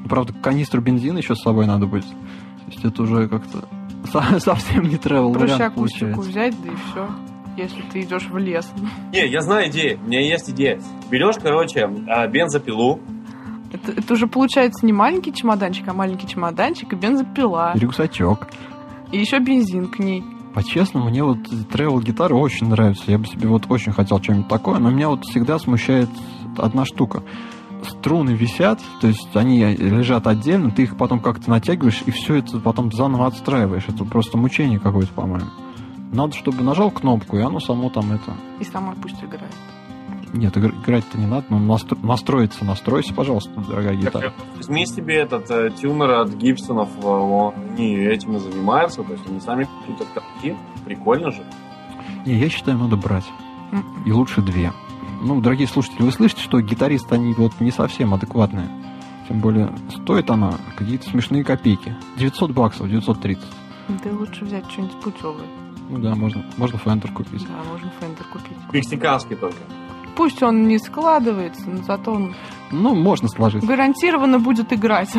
Правда, 0.10 0.34
канистру 0.34 0.82
бензина 0.82 1.18
еще 1.18 1.36
с 1.36 1.42
собой 1.42 1.66
надо 1.66 1.88
будет. 1.88 2.06
То 2.06 2.72
есть 2.72 2.84
это 2.86 3.04
уже 3.04 3.28
как-то 3.28 3.66
со- 4.12 4.40
совсем 4.40 4.84
не 4.84 4.98
Проще 5.32 5.54
вариант 5.56 5.62
акустику 5.62 6.12
получается. 6.16 6.30
взять, 6.32 6.62
да 6.64 6.72
и 6.72 6.76
все. 6.92 7.10
Если 7.58 7.82
ты 7.92 8.02
идешь 8.02 8.28
в 8.30 8.38
лес. 8.38 8.70
Не, 9.14 9.28
я 9.28 9.42
знаю 9.42 9.70
идею, 9.70 10.00
у 10.04 10.08
меня 10.08 10.20
есть 10.20 10.50
идея. 10.50 10.80
Берешь, 11.10 11.36
короче, 11.42 11.90
а, 12.08 12.28
бензопилу, 12.28 13.00
Это, 13.72 13.94
это 13.94 14.14
уже 14.14 14.28
получается 14.28 14.86
не 14.86 14.94
маленький 14.94 15.34
чемоданчик, 15.34 15.88
а 15.88 15.94
маленький 15.94 16.28
чемоданчик 16.28 16.94
и 16.94 16.96
бензопила. 16.96 17.72
Рюкзачок. 17.76 18.48
И 19.12 19.20
еще 19.20 19.40
бензин 19.40 19.88
к 19.88 20.00
ней. 20.00 20.24
По-честному, 20.54 21.10
мне 21.10 21.24
вот 21.24 21.40
travel 21.72 22.02
гитары 22.02 22.36
очень 22.36 22.68
нравятся. 22.70 23.12
Я 23.12 23.18
бы 23.18 23.26
себе 23.26 23.48
вот 23.50 23.64
очень 23.70 23.92
хотел 23.92 24.22
что-нибудь 24.22 24.48
такое, 24.48 24.80
но 24.80 24.90
меня 24.90 25.10
вот 25.10 25.26
всегда 25.26 25.60
смущает 25.60 26.10
одна 26.58 26.86
штука. 26.86 27.24
Струны 27.84 28.32
висят, 28.32 28.80
то 29.02 29.08
есть 29.08 29.36
они 29.36 29.64
лежат 29.64 30.28
отдельно, 30.28 30.72
ты 30.72 30.84
их 30.84 30.98
потом 30.98 31.20
как-то 31.20 31.50
натягиваешь, 31.50 32.02
и 32.06 32.12
все 32.12 32.36
это 32.36 32.58
потом 32.60 32.92
заново 32.92 33.28
отстраиваешь. 33.28 33.84
Это 33.88 34.06
просто 34.06 34.38
мучение 34.38 34.80
какое-то, 34.80 35.14
по-моему. 35.14 35.48
Надо, 36.16 36.34
чтобы 36.34 36.64
нажал 36.64 36.92
кнопку, 36.92 37.38
и 37.38 37.42
оно 37.42 37.60
само 37.60 37.90
там 37.90 38.12
это... 38.14 38.34
И 38.60 38.64
сама 38.64 38.94
пусть 39.02 39.22
играет. 39.24 39.54
Нет, 40.34 40.56
игр- 40.58 40.74
играть-то 40.84 41.18
не 41.18 41.28
надо, 41.28 41.46
но 41.50 41.58
настро- 41.60 41.98
настроиться, 42.06 42.64
настройся, 42.66 43.14
пожалуйста, 43.14 43.52
дорогая 43.68 43.96
гитара. 43.96 44.34
возьми 44.56 44.86
себе 44.86 45.16
этот 45.18 45.50
э, 45.52 45.72
тюнер 45.72 46.12
от 46.12 46.34
Гибсонов, 46.34 46.90
э, 47.02 47.06
он- 47.08 47.54
они 47.74 47.96
этим 47.96 48.36
и 48.36 48.40
занимаются, 48.40 49.04
то 49.04 49.14
есть 49.14 49.28
они 49.30 49.40
сами 49.40 49.68
крутят 49.86 50.08
катки, 50.14 50.56
прикольно 50.86 51.32
же. 51.32 51.44
Не, 52.26 52.36
я 52.38 52.50
считаю, 52.50 52.78
надо 52.78 52.96
брать. 52.98 53.26
М. 53.72 53.84
И 54.06 54.12
лучше 54.12 54.42
две. 54.42 54.72
Ну, 55.22 55.42
дорогие 55.42 55.68
слушатели, 55.68 56.02
вы 56.02 56.12
слышите, 56.12 56.42
что 56.42 56.60
гитаристы, 56.62 57.16
они 57.16 57.34
вот 57.34 57.54
не 57.60 57.72
совсем 57.72 58.14
адекватные. 58.14 58.68
Тем 59.28 59.40
более, 59.40 59.74
стоит 59.90 60.30
она 60.30 60.54
какие-то 60.78 61.10
смешные 61.10 61.44
копейки. 61.44 61.96
900 62.18 62.52
баксов, 62.52 62.90
930. 62.90 63.44
Да 64.04 64.12
лучше 64.12 64.46
взять 64.46 64.70
что-нибудь 64.70 65.00
путевое. 65.02 65.46
Ну 65.90 66.00
да, 66.00 66.16
можно, 66.16 66.44
можно 66.58 66.78
Fender 66.80 67.12
купить. 67.12 67.46
Да, 67.48 67.70
можно 67.72 67.92
Fender 68.00 68.26
купить. 68.32 68.58
Мексиканский 68.74 69.36
только. 69.36 69.58
Пусть 70.16 70.42
он 70.42 70.68
не 70.68 70.80
складывается, 70.80 71.70
но 71.70 71.84
зато 71.84 72.12
он 72.14 72.36
Ну, 72.72 72.96
можно 72.96 73.28
сложить. 73.28 73.64
гарантированно 73.66 74.40
будет 74.40 74.72
играть. 74.74 75.14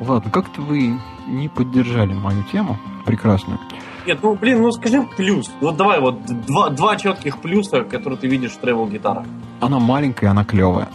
Ладно, 0.00 0.30
как-то 0.30 0.60
вы 0.60 0.98
не 1.28 1.48
поддержали 1.48 2.12
мою 2.12 2.42
тему 2.44 2.76
прекрасную. 3.06 3.58
Нет, 4.06 4.18
ну 4.22 4.34
блин, 4.34 4.60
ну 4.60 4.70
скажи 4.72 5.02
плюс. 5.16 5.50
Вот 5.60 5.76
давай 5.76 6.00
вот 6.00 6.20
два, 6.46 6.68
два 6.70 6.96
четких 6.96 7.38
плюса, 7.38 7.84
которые 7.84 8.18
ты 8.18 8.26
видишь 8.26 8.52
в 8.52 8.58
travel 8.58 8.86
гитарах. 8.86 9.24
Она 9.60 9.78
маленькая, 9.78 10.28
она 10.30 10.44
клевая. 10.44 10.88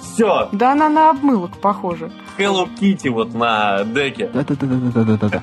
Все, 0.00 0.48
Да 0.52 0.72
она 0.72 0.88
на 0.88 1.10
обмылок 1.10 1.52
похожа. 1.60 2.10
Hello 2.38 2.68
Kitty 2.80 3.10
вот 3.10 3.34
на 3.34 3.84
деке. 3.84 4.28
Да-да-да-да-да-да-да. 4.34 5.42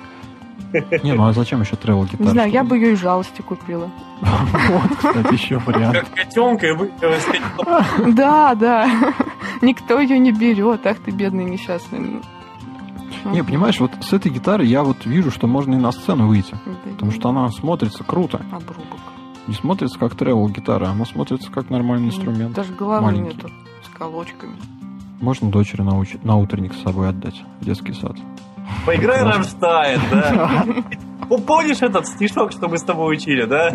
Не, 1.04 1.14
ну 1.14 1.26
а 1.26 1.34
зачем 1.34 1.62
еще 1.62 1.76
travel 1.76 2.06
гитара? 2.06 2.24
Не 2.24 2.30
знаю, 2.30 2.52
я 2.52 2.64
бы 2.64 2.78
ее 2.78 2.94
из 2.94 3.00
жалости 3.00 3.42
купила. 3.42 3.90
Вот, 4.22 4.96
кстати, 4.98 5.34
еще 5.34 5.58
вариант. 5.60 5.98
Как 5.98 6.14
котенка 6.14 6.68
и 6.68 6.72
вы 6.74 6.92
сказать, 6.98 7.42
Да, 8.16 8.54
да. 8.56 9.14
Никто 9.62 10.00
ее 10.00 10.20
не 10.20 10.32
берет. 10.32 10.86
Ах 10.86 10.98
ты 11.00 11.12
бедный 11.12 11.46
несчастный. 11.46 12.22
Ну, 13.24 13.32
Не, 13.32 13.44
понимаешь, 13.44 13.80
вот 13.80 13.92
с 14.02 14.14
этой 14.14 14.32
гитары 14.32 14.66
я 14.66 14.84
вот 14.84 15.06
вижу, 15.06 15.32
что 15.32 15.48
можно 15.48 15.74
и 15.76 15.78
на 15.78 15.92
сцену 15.92 16.28
выйти. 16.28 16.56
Потому 16.94 17.12
что 17.12 17.30
она 17.30 17.50
смотрится 17.50 18.04
круто. 18.04 18.38
Обрубок. 18.52 19.00
Не 19.48 19.54
смотрится 19.56 19.98
как 19.98 20.14
travel 20.14 20.50
гитара, 20.52 20.90
она 20.90 21.06
смотрится 21.06 21.52
как 21.52 21.70
нормальный 21.70 22.10
инструмент. 22.10 22.54
Даже 22.54 22.74
головы 22.74 23.02
Маленький. 23.02 23.36
нету. 23.36 23.50
С 23.84 23.98
колочками. 23.98 24.54
Можно 25.22 25.50
дочери 25.50 25.82
научить, 25.82 26.24
на 26.24 26.38
утренник 26.38 26.74
с 26.74 26.82
собой 26.82 27.10
отдать 27.10 27.42
в 27.60 27.66
детский 27.66 27.94
сад. 27.94 28.16
Поиграй 28.86 29.24
Рамштайн, 29.24 30.00
да? 30.12 30.66
Ну, 31.30 31.38
Помнишь 31.38 31.84
этот 31.84 32.08
стишок, 32.08 32.52
что 32.52 32.68
мы 32.68 32.80
с 32.80 32.82
тобой 32.84 33.16
учили, 33.16 33.46
да? 33.46 33.70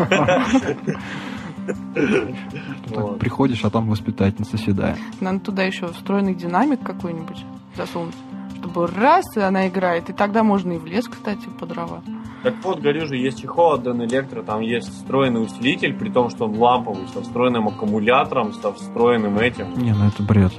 Так 1.66 2.96
Вот. 2.96 3.18
приходишь, 3.18 3.64
а 3.64 3.70
там 3.70 3.88
воспитательница 3.88 4.58
седая. 4.58 4.96
Надо 5.20 5.38
туда 5.40 5.62
еще 5.62 5.86
встроенный 5.86 6.34
динамик 6.34 6.82
какой-нибудь 6.82 7.44
засунуть. 7.76 8.14
Чтобы 8.58 8.86
раз, 8.86 9.24
и 9.36 9.40
она 9.40 9.68
играет. 9.68 10.10
И 10.10 10.12
тогда 10.12 10.42
можно 10.42 10.72
и 10.72 10.78
в 10.78 10.86
лес, 10.86 11.06
кстати, 11.06 11.46
по 11.60 11.66
дрова. 11.66 12.02
Так 12.42 12.54
вот, 12.62 12.80
говорю 12.80 13.06
же, 13.06 13.16
есть 13.16 13.40
чехол 13.40 13.74
от 13.74 13.86
Dan 13.86 14.06
Electro, 14.06 14.42
там 14.44 14.60
есть 14.60 14.88
встроенный 14.88 15.42
усилитель, 15.44 15.94
при 15.94 16.10
том, 16.10 16.30
что 16.30 16.44
он 16.46 16.56
ламповый, 16.58 17.06
со 17.08 17.22
встроенным 17.22 17.68
аккумулятором, 17.68 18.52
со 18.52 18.72
встроенным 18.72 19.38
этим. 19.38 19.72
Не, 19.74 19.92
ну 19.92 20.06
это 20.08 20.22
бред. 20.22 20.52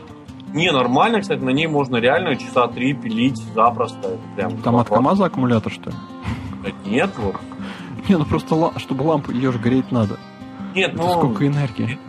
Не, 0.55 0.71
нормально, 0.71 1.19
кстати, 1.21 1.41
на 1.41 1.49
ней 1.49 1.67
можно 1.67 1.97
реально 1.97 2.35
часа 2.37 2.67
три 2.67 2.93
пилить 2.93 3.37
запросто. 3.53 4.17
Прям 4.35 4.57
Там 4.61 4.77
от 4.77 4.87
КамАЗа 4.89 5.25
аккумулятор, 5.25 5.71
что 5.71 5.89
ли? 5.91 5.95
Да 6.63 6.89
Нет, 6.89 7.11
вот. 7.17 7.35
Не, 8.09 8.17
ну 8.17 8.25
просто, 8.25 8.71
чтобы 8.77 9.03
лампу, 9.03 9.31
ее 9.31 9.51
же 9.51 9.59
греть 9.59 9.91
надо. 9.91 10.17
Нет, 10.73 10.93
Это 10.93 11.01
ну, 11.03 11.11
сколько 11.11 11.45
энергии? 11.45 11.99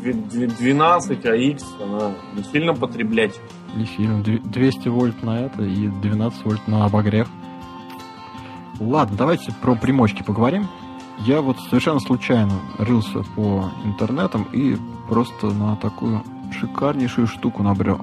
две- 0.00 0.12
две- 0.14 0.46
12 0.48 1.24
АХ, 1.24 1.62
она 1.80 2.12
не 2.36 2.42
сильно 2.42 2.74
потреблять. 2.74 3.38
Не 3.76 3.86
сильно. 3.86 4.20
Две- 4.22 4.38
200 4.38 4.88
вольт 4.88 5.22
на 5.22 5.38
это 5.40 5.62
и 5.62 5.86
12 5.88 6.44
вольт 6.44 6.66
на 6.66 6.84
обогрев. 6.84 7.28
Ладно, 8.80 9.16
давайте 9.16 9.52
про 9.62 9.76
примочки 9.76 10.22
поговорим. 10.24 10.66
Я 11.20 11.40
вот 11.40 11.56
совершенно 11.60 12.00
случайно 12.00 12.52
рылся 12.78 13.22
по 13.36 13.70
интернетам 13.84 14.42
и 14.52 14.76
просто 15.08 15.48
на 15.52 15.76
такую 15.76 16.22
шикарнейшую 16.52 17.26
штуку 17.26 17.62
набрел. 17.62 18.00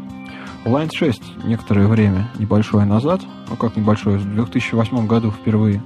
Line 0.65 0.89
6 0.93 1.45
некоторое 1.45 1.87
время, 1.87 2.29
небольшое 2.37 2.85
назад, 2.85 3.21
ну 3.49 3.55
как 3.55 3.77
небольшое, 3.77 4.17
в 4.17 4.33
2008 4.33 5.07
году 5.07 5.31
впервые 5.31 5.81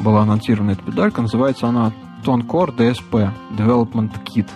была 0.00 0.22
анонсирована 0.22 0.72
эта 0.72 0.82
педалька, 0.82 1.22
называется 1.22 1.68
она 1.68 1.92
Toncore 2.24 2.76
DSP 2.76 3.30
Development 3.56 4.12
Kit. 4.24 4.48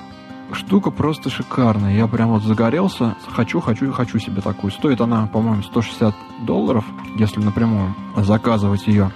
Штука 0.52 0.90
просто 0.90 1.30
шикарная. 1.30 1.96
Я 1.96 2.06
прям 2.06 2.30
вот 2.30 2.42
загорелся. 2.42 3.16
Хочу, 3.28 3.60
хочу, 3.60 3.90
хочу 3.92 4.18
себе 4.18 4.40
такую. 4.40 4.70
Стоит 4.70 5.00
она, 5.00 5.26
по-моему, 5.26 5.62
160 5.62 6.14
долларов, 6.42 6.84
если 7.16 7.40
напрямую 7.40 7.94
заказывать 8.16 8.86
ее 8.86 9.10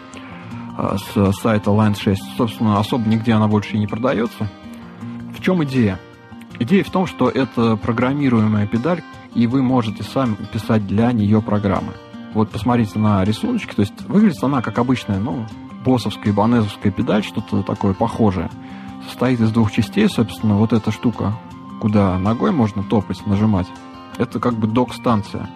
а, 0.77 0.97
с 0.97 1.33
сайта 1.41 1.71
Line 1.71 1.97
6. 1.97 2.37
Собственно, 2.37 2.81
особо 2.81 3.09
нигде 3.09 3.33
она 3.33 3.47
больше 3.47 3.77
и 3.77 3.79
не 3.79 3.87
продается. 3.87 4.51
В 5.37 5.41
чем 5.41 5.63
идея? 5.65 6.01
Идея 6.61 6.83
в 6.83 6.91
том, 6.91 7.07
что 7.07 7.29
это 7.29 7.77
программируемая 7.77 8.67
педаль, 8.67 9.03
и 9.35 9.47
вы 9.47 9.63
можете 9.63 10.03
сами 10.03 10.35
писать 10.53 10.87
для 10.87 11.13
нее 11.13 11.41
программы. 11.41 11.93
Вот 12.35 12.51
посмотрите 12.51 12.99
на 12.99 13.25
рисуночки, 13.25 13.75
то 13.75 13.83
есть 13.83 14.03
выглядит 14.09 14.43
она 14.43 14.61
как 14.61 14.79
обычная, 14.79 15.21
ну, 15.21 15.47
боссовская, 15.85 16.33
банезовская 16.33 16.91
педаль, 16.91 17.23
что-то 17.23 17.63
такое 17.63 17.95
похожее. 17.95 18.51
Состоит 19.07 19.41
из 19.41 19.53
двух 19.53 19.71
частей, 19.71 20.09
собственно, 20.09 20.57
вот 20.57 20.73
эта 20.73 20.91
штука, 20.91 21.39
куда 21.81 22.19
ногой 22.19 22.51
можно 22.51 22.83
топать, 22.83 23.25
нажимать, 23.25 23.69
это 24.19 24.41
как 24.41 24.55
бы 24.55 24.67
док-станция. 24.67 25.49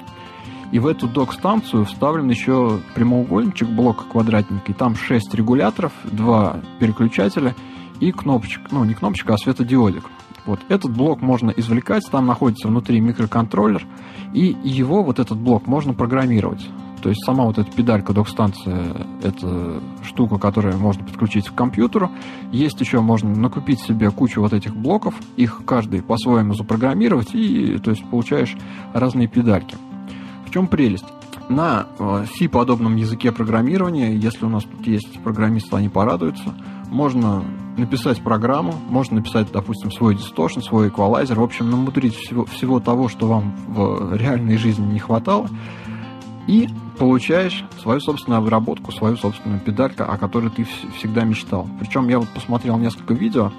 И 0.71 0.79
в 0.79 0.87
эту 0.87 1.09
док-станцию 1.09 1.85
вставлен 1.85 2.31
еще 2.31 2.81
прямоугольничек 2.95 3.69
блока 3.69 4.05
квадратненький. 4.05 4.73
Там 4.73 4.97
6 4.97 5.35
регуляторов, 5.35 5.93
2 6.05 6.61
переключателя 6.79 7.55
и 8.01 8.11
кнопочек. 8.11 8.71
Ну, 8.71 8.83
не 8.85 8.95
кнопочка, 8.95 9.35
а 9.35 9.37
светодиодик. 9.37 10.05
Вот 10.47 10.61
этот 10.69 10.97
блок 10.97 11.21
можно 11.21 11.51
извлекать, 11.51 12.03
там 12.11 12.27
находится 12.27 12.69
внутри 12.69 13.01
микроконтроллер, 13.01 13.87
и 14.33 14.57
его, 14.65 15.03
вот 15.03 15.19
этот 15.19 15.39
блок, 15.39 15.67
можно 15.67 15.95
программировать. 15.95 16.69
То 17.03 17.09
есть 17.09 17.25
сама 17.25 17.45
вот 17.45 17.59
эта 17.59 17.71
педалька 17.71 18.13
док-станция, 18.13 19.07
это 19.23 19.83
штука, 20.05 20.39
которую 20.39 20.79
можно 20.79 21.05
подключить 21.05 21.49
к 21.49 21.55
компьютеру. 21.55 22.11
Есть 22.53 22.81
еще, 22.81 23.01
можно 23.01 23.35
накупить 23.35 23.81
себе 23.81 24.11
кучу 24.11 24.41
вот 24.41 24.53
этих 24.53 24.77
блоков, 24.77 25.15
их 25.37 25.63
каждый 25.67 26.01
по-своему 26.03 26.55
запрограммировать, 26.55 27.35
и 27.35 27.79
то 27.79 27.91
есть 27.91 28.05
получаешь 28.05 28.57
разные 28.95 29.27
педальки. 29.27 29.77
В 30.47 30.51
чем 30.51 30.69
прелесть? 30.69 31.07
На 31.49 31.87
э, 31.99 32.25
C-подобном 32.37 32.95
языке 32.95 33.33
программирования, 33.33 34.15
если 34.15 34.45
у 34.45 34.49
нас 34.49 34.63
тут 34.63 34.87
есть 34.87 35.21
программисты, 35.25 35.75
они 35.77 35.89
порадуются, 35.89 36.55
можно 36.93 37.43
написать 37.77 38.23
программу, 38.23 38.75
можно 38.89 39.17
написать, 39.17 39.51
допустим, 39.51 39.91
свой 39.91 40.15
дисторшн, 40.15 40.61
свой 40.61 40.89
эквалайзер, 40.89 41.41
в 41.41 41.43
общем, 41.43 41.71
намудрить 41.71 42.15
всего, 42.15 42.45
всего 42.45 42.81
того, 42.81 43.09
что 43.09 43.27
вам 43.27 43.55
в 43.67 44.15
реальной 44.15 44.59
жизни 44.59 44.85
не 44.85 44.99
хватало, 44.99 45.49
и 46.47 46.69
получаешь 46.99 47.65
свою 47.81 48.01
собственную 48.01 48.41
обработку, 48.41 48.93
свою 48.93 49.17
собственную 49.17 49.61
педальку, 49.61 50.03
о 50.03 50.19
которой 50.19 50.51
ты 50.51 50.63
вс- 50.63 50.93
всегда 50.99 51.25
мечтал. 51.25 51.67
Причем 51.81 52.09
я 52.09 52.19
вот 52.19 52.29
посмотрел 52.29 52.79
несколько 52.79 53.15
видео, 53.15 53.53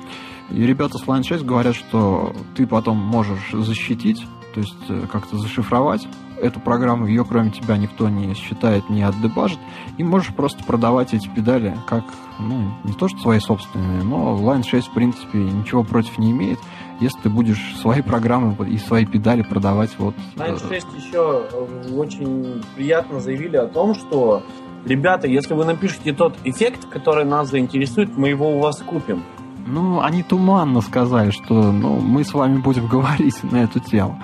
и 0.51 0.61
ребята 0.61 0.97
с 0.97 1.03
Line 1.03 1.23
6 1.23 1.43
говорят, 1.43 1.75
что 1.75 2.33
ты 2.55 2.67
потом 2.67 2.97
можешь 2.97 3.51
защитить, 3.51 4.23
то 4.53 4.59
есть 4.59 4.75
э, 4.89 5.07
как-то 5.11 5.37
зашифровать 5.37 6.07
эту 6.43 6.59
программу, 6.59 7.07
ее 7.07 7.25
кроме 7.25 7.51
тебя 7.51 7.77
никто 7.77 8.09
не 8.09 8.33
считает, 8.33 8.89
не 8.89 9.03
отдебажит, 9.03 9.59
и 9.97 10.03
можешь 10.03 10.33
просто 10.33 10.63
продавать 10.63 11.13
эти 11.13 11.27
педали 11.27 11.77
как, 11.87 12.03
ну, 12.39 12.71
не 12.83 12.93
то 12.93 13.07
что 13.07 13.19
свои 13.19 13.39
собственные, 13.39 14.03
но 14.03 14.37
Line 14.37 14.63
6, 14.63 14.87
в 14.87 14.93
принципе, 14.93 15.39
ничего 15.39 15.83
против 15.83 16.17
не 16.17 16.31
имеет, 16.31 16.59
если 16.99 17.19
ты 17.21 17.29
будешь 17.29 17.75
свои 17.81 18.01
программы 18.01 18.55
и 18.69 18.77
свои 18.77 19.05
педали 19.05 19.41
продавать 19.41 19.97
вот... 19.97 20.15
Line 20.35 20.59
6 20.67 20.87
еще 20.97 21.47
очень 21.95 22.63
приятно 22.75 23.19
заявили 23.19 23.57
о 23.57 23.67
том, 23.67 23.95
что 23.95 24.43
ребята, 24.85 25.27
если 25.27 25.53
вы 25.53 25.65
напишете 25.65 26.13
тот 26.13 26.35
эффект, 26.43 26.87
который 26.89 27.25
нас 27.25 27.49
заинтересует, 27.49 28.15
мы 28.17 28.29
его 28.29 28.55
у 28.55 28.59
вас 28.59 28.81
купим. 28.81 29.23
Ну, 29.65 30.01
они 30.01 30.23
туманно 30.23 30.81
сказали, 30.81 31.31
что 31.31 31.53
ну, 31.53 31.99
мы 31.99 32.23
с 32.23 32.33
вами 32.33 32.57
будем 32.57 32.87
говорить 32.95 33.41
на 33.43 33.63
эту 33.63 33.79
тему. 33.79 34.19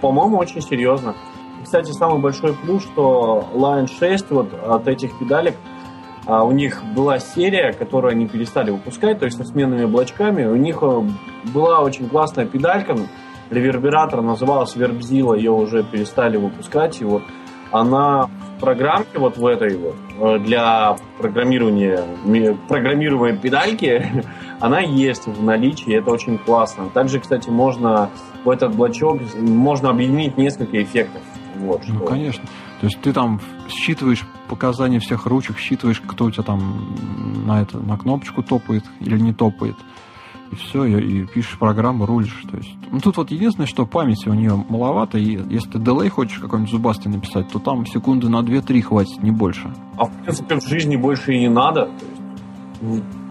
По-моему, 0.00 0.38
очень 0.38 0.60
серьезно. 0.60 1.14
Кстати, 1.62 1.90
самый 1.92 2.20
большой 2.20 2.54
плюс, 2.54 2.82
что 2.82 3.46
Line 3.54 3.88
6 3.88 4.30
вот 4.30 4.54
от 4.54 4.88
этих 4.88 5.18
педалек 5.18 5.56
а, 6.26 6.44
у 6.44 6.52
них 6.52 6.82
была 6.94 7.18
серия, 7.18 7.72
которую 7.72 8.12
они 8.12 8.26
перестали 8.26 8.70
выпускать, 8.70 9.18
то 9.18 9.24
есть 9.24 9.36
со 9.36 9.44
сменными 9.44 9.84
облачками. 9.84 10.44
У 10.44 10.56
них 10.56 10.78
э, 10.82 11.02
была 11.52 11.80
очень 11.80 12.08
классная 12.08 12.46
педалька, 12.46 12.96
ревербератор 13.50 14.22
называлась 14.22 14.76
Вербзила, 14.76 15.34
ее 15.34 15.50
уже 15.50 15.82
перестали 15.82 16.36
выпускать. 16.36 17.00
И 17.00 17.04
вот 17.04 17.22
она 17.70 18.28
программке 18.58 19.18
вот 19.18 19.36
в 19.36 19.46
этой 19.46 19.76
вот 19.76 19.96
э, 20.18 20.38
для 20.38 20.96
программирования 21.18 22.04
программируемой 22.68 23.36
педальки 23.36 24.24
она 24.60 24.80
есть 24.80 25.26
в 25.26 25.42
наличии, 25.42 25.94
это 25.94 26.10
очень 26.10 26.38
классно. 26.38 26.90
Также, 26.90 27.20
кстати, 27.20 27.48
можно 27.48 28.10
в 28.44 28.50
этот 28.50 28.74
блочок 28.74 29.20
можно 29.36 29.90
объединить 29.90 30.36
несколько 30.36 30.82
эффектов. 30.82 31.22
Вот, 31.56 31.82
ну, 31.88 31.96
что... 31.96 32.06
Конечно. 32.06 32.44
То 32.80 32.86
есть 32.86 33.00
ты 33.00 33.12
там 33.12 33.40
считываешь 33.68 34.24
показания 34.48 35.00
всех 35.00 35.26
ручек, 35.26 35.58
считываешь, 35.58 36.00
кто 36.00 36.26
у 36.26 36.30
тебя 36.30 36.44
там 36.44 36.96
на, 37.46 37.62
это, 37.62 37.78
на 37.78 37.98
кнопочку 37.98 38.42
топает 38.42 38.84
или 39.00 39.18
не 39.18 39.32
топает 39.32 39.76
и 40.50 40.56
все, 40.56 40.84
и, 40.84 41.22
и 41.22 41.26
пишешь 41.26 41.58
программу, 41.58 42.06
рулишь. 42.06 42.44
То 42.50 42.56
есть, 42.56 42.74
ну, 42.90 43.00
тут 43.00 43.16
вот 43.16 43.30
единственное, 43.30 43.66
что 43.66 43.86
памяти 43.86 44.28
у 44.28 44.34
нее 44.34 44.64
маловато, 44.68 45.18
и 45.18 45.38
если 45.50 45.70
ты 45.70 45.78
дилей 45.78 46.08
хочешь 46.08 46.38
какой-нибудь 46.38 46.70
зубастый 46.70 47.12
написать, 47.12 47.48
то 47.48 47.58
там 47.58 47.86
секунды 47.86 48.28
на 48.28 48.40
2-3 48.40 48.80
хватит, 48.82 49.22
не 49.22 49.30
больше. 49.30 49.72
А 49.96 50.04
в 50.04 50.12
принципе 50.22 50.60
в 50.60 50.66
жизни 50.66 50.96
больше 50.96 51.34
и 51.34 51.40
не 51.40 51.48
надо. 51.48 51.90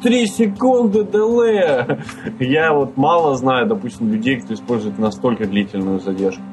Три 0.02 0.28
секунды 0.28 1.04
дилея! 1.04 2.04
Я 2.40 2.74
вот 2.74 2.98
мало 2.98 3.36
знаю, 3.36 3.68
допустим, 3.68 4.12
людей, 4.12 4.40
кто 4.40 4.54
использует 4.54 5.00
настолько 5.00 5.46
длительную 5.46 6.00
задержку. 6.00 6.44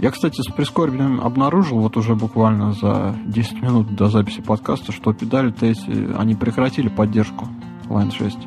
Я, 0.00 0.12
кстати, 0.12 0.40
с 0.40 0.46
прискорбием 0.46 1.20
обнаружил 1.20 1.80
вот 1.80 1.96
уже 1.96 2.14
буквально 2.14 2.72
за 2.72 3.16
10 3.26 3.62
минут 3.62 3.94
до 3.96 4.06
записи 4.06 4.40
подкаста, 4.40 4.92
что 4.92 5.12
педали-то 5.12 5.66
эти, 5.66 6.16
они 6.16 6.36
прекратили 6.36 6.88
поддержку 6.88 7.48
Line 7.88 8.12
6. 8.12 8.38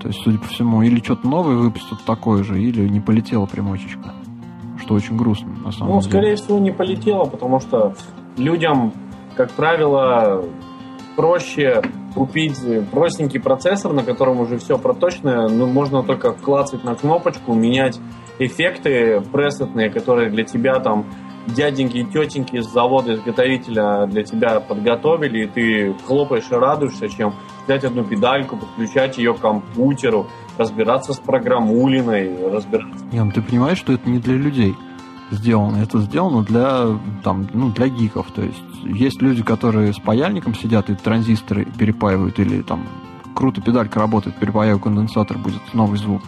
То 0.00 0.08
есть, 0.08 0.20
судя 0.22 0.38
по 0.38 0.46
всему, 0.46 0.82
или 0.82 1.02
что-то 1.02 1.26
новое 1.26 1.56
выпустят 1.56 1.98
такое 2.04 2.44
же, 2.44 2.60
или 2.60 2.88
не 2.88 3.00
полетела 3.00 3.46
примочечка. 3.46 4.14
Что 4.80 4.94
очень 4.94 5.16
грустно, 5.16 5.48
на 5.64 5.72
самом 5.72 5.94
ну, 5.94 6.00
деле. 6.00 6.02
Ну, 6.02 6.02
скорее 6.02 6.36
всего, 6.36 6.58
не 6.58 6.70
полетела, 6.70 7.24
потому 7.24 7.58
что 7.58 7.94
людям, 8.36 8.92
как 9.36 9.50
правило, 9.52 10.44
проще 11.16 11.82
купить 12.14 12.58
простенький 12.90 13.40
процессор, 13.40 13.92
на 13.92 14.04
котором 14.04 14.40
уже 14.40 14.58
все 14.58 14.78
проточное, 14.78 15.48
ну, 15.48 15.66
можно 15.66 16.02
только 16.02 16.32
клацать 16.32 16.84
на 16.84 16.94
кнопочку, 16.94 17.54
менять 17.54 17.98
эффекты 18.38 19.20
пресетные, 19.32 19.90
которые 19.90 20.30
для 20.30 20.44
тебя 20.44 20.78
там 20.78 21.06
дяденьки 21.46 21.98
и 21.98 22.04
тетеньки 22.04 22.60
с 22.60 22.66
завода 22.66 23.14
изготовителя 23.14 24.06
для 24.06 24.22
тебя 24.22 24.60
подготовили, 24.60 25.44
и 25.44 25.46
ты 25.46 25.94
хлопаешь 26.06 26.50
и 26.50 26.54
радуешься, 26.54 27.08
чем 27.08 27.34
взять 27.68 27.84
одну 27.84 28.02
педальку, 28.02 28.56
подключать 28.56 29.18
ее 29.18 29.34
к 29.34 29.40
компьютеру, 29.40 30.26
разбираться 30.56 31.12
с 31.12 31.18
программулиной, 31.18 32.50
разбираться. 32.50 33.04
Ну 33.12 33.30
ты 33.30 33.42
понимаешь, 33.42 33.76
что 33.76 33.92
это 33.92 34.08
не 34.08 34.18
для 34.18 34.36
людей 34.36 34.74
сделано. 35.30 35.76
Это 35.76 35.98
сделано 36.00 36.42
для, 36.42 36.98
там, 37.22 37.46
ну, 37.52 37.70
для 37.70 37.88
гиков. 37.88 38.30
То 38.34 38.42
есть 38.42 38.62
есть 38.84 39.20
люди, 39.20 39.42
которые 39.42 39.92
с 39.92 39.98
паяльником 39.98 40.54
сидят 40.54 40.88
и 40.88 40.94
транзисторы 40.94 41.66
перепаивают, 41.66 42.38
или 42.38 42.62
там 42.62 42.86
круто 43.34 43.60
педалька 43.60 44.00
работает, 44.00 44.36
перепаяю 44.36 44.78
конденсатор, 44.78 45.36
будет 45.36 45.60
новый 45.74 45.98
звук. 45.98 46.22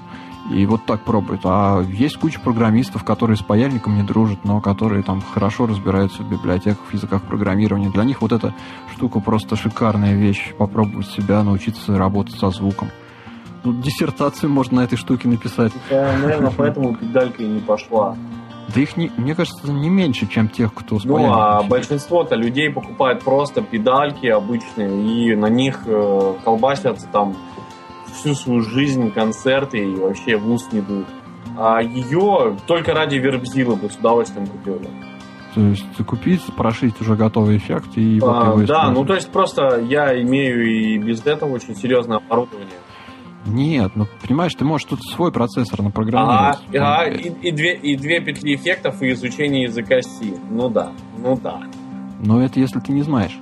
И 0.50 0.66
вот 0.66 0.84
так 0.84 1.02
пробуют. 1.02 1.42
А 1.44 1.80
есть 1.82 2.18
куча 2.18 2.40
программистов, 2.40 3.04
которые 3.04 3.36
с 3.36 3.42
паяльником 3.42 3.96
не 3.96 4.02
дружат, 4.02 4.44
но 4.44 4.60
которые 4.60 5.02
там 5.02 5.22
хорошо 5.22 5.66
разбираются 5.66 6.22
в 6.22 6.30
библиотеках, 6.30 6.84
в 6.88 6.92
языках 6.92 7.22
программирования. 7.22 7.90
Для 7.90 8.04
них 8.04 8.20
вот 8.20 8.32
эта 8.32 8.52
штука 8.92 9.20
просто 9.20 9.54
шикарная 9.54 10.14
вещь. 10.14 10.52
Попробовать 10.58 11.06
себя 11.06 11.42
научиться 11.44 11.96
работать 11.96 12.38
со 12.38 12.50
звуком. 12.50 12.90
Ну, 13.62 13.74
диссертацию 13.74 14.50
можно 14.50 14.80
на 14.80 14.84
этой 14.84 14.96
штуке 14.96 15.28
написать. 15.28 15.72
Я, 15.90 16.16
наверное, 16.18 16.52
поэтому 16.56 16.96
педалька 16.96 17.42
и 17.42 17.46
не 17.46 17.60
пошла. 17.60 18.16
Да 18.74 18.80
их, 18.80 18.96
не, 18.96 19.10
мне 19.16 19.34
кажется, 19.34 19.70
не 19.70 19.90
меньше, 19.90 20.26
чем 20.26 20.48
тех, 20.48 20.72
кто 20.72 20.98
с 20.98 21.04
Ну, 21.04 21.32
а 21.32 21.62
большинство-то 21.62 22.36
людей 22.36 22.70
покупают 22.70 23.22
просто 23.22 23.62
педальки 23.62 24.26
обычные, 24.26 25.30
и 25.30 25.34
на 25.34 25.46
них 25.46 25.80
э, 25.86 26.34
колбасятся 26.44 27.08
там 27.10 27.36
всю 28.12 28.34
свою 28.34 28.60
жизнь 28.62 29.10
концерты 29.12 29.78
и 29.78 29.94
вообще 29.94 30.36
в 30.36 30.50
ус 30.50 30.70
не 30.72 30.80
дуют. 30.80 31.08
А 31.56 31.82
ее 31.82 32.56
только 32.66 32.92
ради 32.92 33.16
вербзила 33.16 33.74
бы 33.74 33.90
с 33.90 33.96
удовольствием 33.96 34.46
купил. 34.46 34.80
То 35.54 35.60
есть 35.62 35.84
купить, 36.06 36.42
прошить 36.56 37.00
уже 37.00 37.16
готовый 37.16 37.56
эффект 37.56 37.96
и 37.96 38.20
вот 38.20 38.36
а, 38.36 38.50
его 38.50 38.62
Да, 38.62 38.90
ну 38.90 39.04
то 39.04 39.14
есть 39.14 39.30
просто 39.30 39.80
я 39.80 40.20
имею 40.22 40.64
и 40.64 40.98
без 40.98 41.26
этого 41.26 41.52
очень 41.54 41.74
серьезное 41.74 42.18
оборудование. 42.18 42.68
Нет, 43.46 43.92
ну 43.94 44.06
понимаешь, 44.22 44.54
ты 44.54 44.64
можешь 44.64 44.86
тут 44.86 45.02
свой 45.02 45.32
процессор 45.32 45.82
напрограммировать. 45.82 46.58
Ага, 46.68 47.02
ага 47.02 47.10
и, 47.10 47.28
и, 47.28 47.50
две, 47.50 47.74
и 47.74 47.96
две 47.96 48.20
петли 48.20 48.54
эффектов 48.54 49.02
и 49.02 49.10
изучение 49.12 49.64
языка 49.64 50.00
C. 50.02 50.38
Ну 50.50 50.68
да, 50.68 50.92
ну 51.18 51.36
да. 51.36 51.62
Но 52.20 52.42
это 52.42 52.60
если 52.60 52.80
ты 52.80 52.92
не 52.92 53.02
знаешь. 53.02 53.38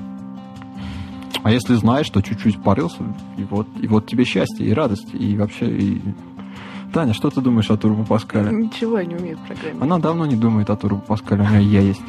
А 1.49 1.51
если 1.51 1.77
знаешь, 1.77 2.11
то 2.11 2.21
чуть-чуть 2.21 2.63
порылся, 2.63 3.03
и 3.39 3.45
вот, 3.45 3.67
и 3.81 3.87
вот 3.87 4.07
тебе 4.07 4.27
счастье 4.27 4.67
и 4.67 4.75
радость, 4.75 5.15
и 5.15 5.35
вообще... 5.35 5.67
И... 5.79 6.03
Таня, 6.93 7.15
что 7.15 7.31
ты 7.31 7.41
думаешь 7.41 7.71
о 7.71 7.79
Турбо 7.79 8.05
Паскале? 8.05 8.55
Ничего 8.55 8.99
я 8.99 9.07
не 9.07 9.15
умею 9.15 9.39
программировать. 9.47 9.83
Она 9.83 9.99
давно 9.99 10.27
не 10.27 10.37
думает 10.37 10.69
о 10.69 10.77
Турбо 10.77 11.01
Паскале, 11.01 11.45
у 11.45 11.49
нее 11.49 11.73
я 11.73 11.81
есть. 11.81 12.03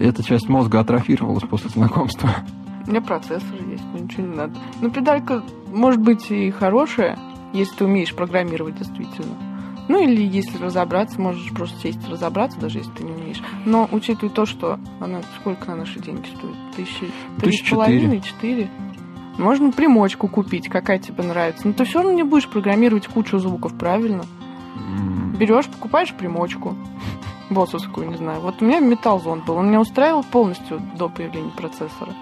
Эта 0.00 0.22
часть 0.22 0.48
мозга 0.48 0.80
атрофировалась 0.80 1.42
после 1.42 1.68
знакомства. 1.68 2.30
У 2.86 2.90
меня 2.90 3.02
процессор 3.02 3.62
есть, 3.70 3.84
мне 3.92 4.04
ничего 4.04 4.26
не 4.26 4.34
надо. 4.34 4.54
Ну, 4.80 4.90
педалька 4.90 5.42
может 5.70 6.00
быть 6.00 6.30
и 6.30 6.50
хорошая, 6.50 7.18
если 7.52 7.76
ты 7.76 7.84
умеешь 7.84 8.14
программировать 8.14 8.78
действительно. 8.78 9.36
Ну 9.90 10.00
или 10.00 10.22
если 10.22 10.56
разобраться, 10.58 11.20
можешь 11.20 11.50
просто 11.50 11.76
сесть 11.80 12.08
разобраться, 12.08 12.60
даже 12.60 12.78
если 12.78 12.92
ты 12.92 13.02
не 13.02 13.10
умеешь. 13.10 13.42
Но 13.64 13.88
учитывая 13.90 14.32
то, 14.32 14.46
что 14.46 14.78
она 15.00 15.20
сколько 15.40 15.68
на 15.68 15.78
наши 15.78 15.98
деньги 15.98 16.28
стоит? 16.28 16.54
Тысячи 16.76 17.10
три 17.40 17.52
с 17.56 17.68
половиной, 17.68 18.20
четыре. 18.20 18.70
Можно 19.36 19.72
примочку 19.72 20.28
купить, 20.28 20.68
какая 20.68 21.00
тебе 21.00 21.24
нравится. 21.24 21.66
Но 21.66 21.72
ты 21.72 21.84
все 21.84 21.98
равно 21.98 22.12
не 22.12 22.22
будешь 22.22 22.46
программировать 22.46 23.08
кучу 23.08 23.40
звуков, 23.40 23.76
правильно? 23.76 24.22
Берешь, 25.36 25.66
покупаешь 25.66 26.14
примочку. 26.14 26.76
Боссовскую, 27.50 28.10
не 28.10 28.16
знаю. 28.16 28.42
Вот 28.42 28.62
у 28.62 28.64
меня 28.64 28.78
металлзон 28.78 29.40
был. 29.40 29.56
Он 29.56 29.70
меня 29.70 29.80
устраивал 29.80 30.22
полностью 30.22 30.80
до 30.96 31.08
появления 31.08 31.50
процессора. 31.50 32.14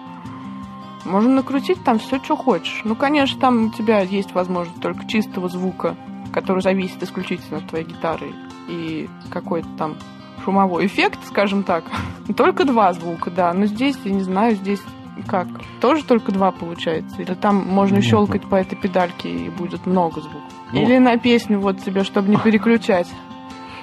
Можно 1.05 1.35
накрутить 1.35 1.85
там 1.85 1.99
все, 1.99 2.19
что 2.19 2.35
хочешь. 2.35 2.81
Ну, 2.85 2.97
конечно, 2.97 3.39
там 3.39 3.67
у 3.67 3.71
тебя 3.71 4.01
есть 4.01 4.33
возможность 4.33 4.81
только 4.81 5.07
чистого 5.07 5.51
звука 5.51 5.99
который 6.33 6.63
зависит 6.63 7.03
исключительно 7.03 7.59
от 7.59 7.69
твоей 7.69 7.85
гитары 7.85 8.33
и 8.69 9.09
какой-то 9.31 9.69
там 9.77 9.97
шумовой 10.45 10.87
эффект, 10.87 11.19
скажем 11.27 11.63
так. 11.63 11.85
Только 12.37 12.65
два 12.65 12.93
звука, 12.93 13.31
да. 13.31 13.53
Но 13.53 13.67
здесь, 13.67 13.97
я 14.05 14.13
не 14.13 14.23
знаю, 14.23 14.57
здесь 14.57 14.81
как? 15.27 15.49
Тоже 15.81 16.05
только 16.05 16.31
два 16.31 16.53
получается? 16.53 17.21
Или 17.21 17.35
там 17.35 17.57
можно 17.57 17.97
Нет, 17.97 18.05
щелкать 18.05 18.49
по 18.49 18.55
этой 18.55 18.77
педальке 18.77 19.29
и 19.29 19.51
будет 19.51 19.85
много 19.85 20.21
звуков? 20.21 20.53
Ну, 20.73 20.81
Или 20.81 20.99
на 20.99 21.17
песню 21.19 21.59
вот 21.59 21.83
тебе, 21.83 22.05
чтобы 22.05 22.29
не 22.29 22.37
переключать? 22.45 23.09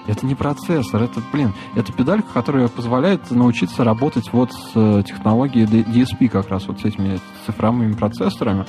Это 0.08 0.26
не 0.26 0.36
процессор, 0.36 1.02
это, 1.02 1.20
блин, 1.34 1.54
это 1.76 1.92
педалька, 1.92 2.28
которая 2.32 2.68
позволяет 2.68 3.32
научиться 3.32 3.84
работать 3.84 4.32
вот 4.32 4.54
с 4.54 4.72
э, 4.76 5.04
технологией 5.04 5.66
DSP 5.66 6.30
как 6.30 6.50
раз, 6.50 6.68
вот 6.68 6.80
с 6.80 6.86
этими 6.86 7.20
цифровыми 7.46 7.94
процессорами. 7.94 8.66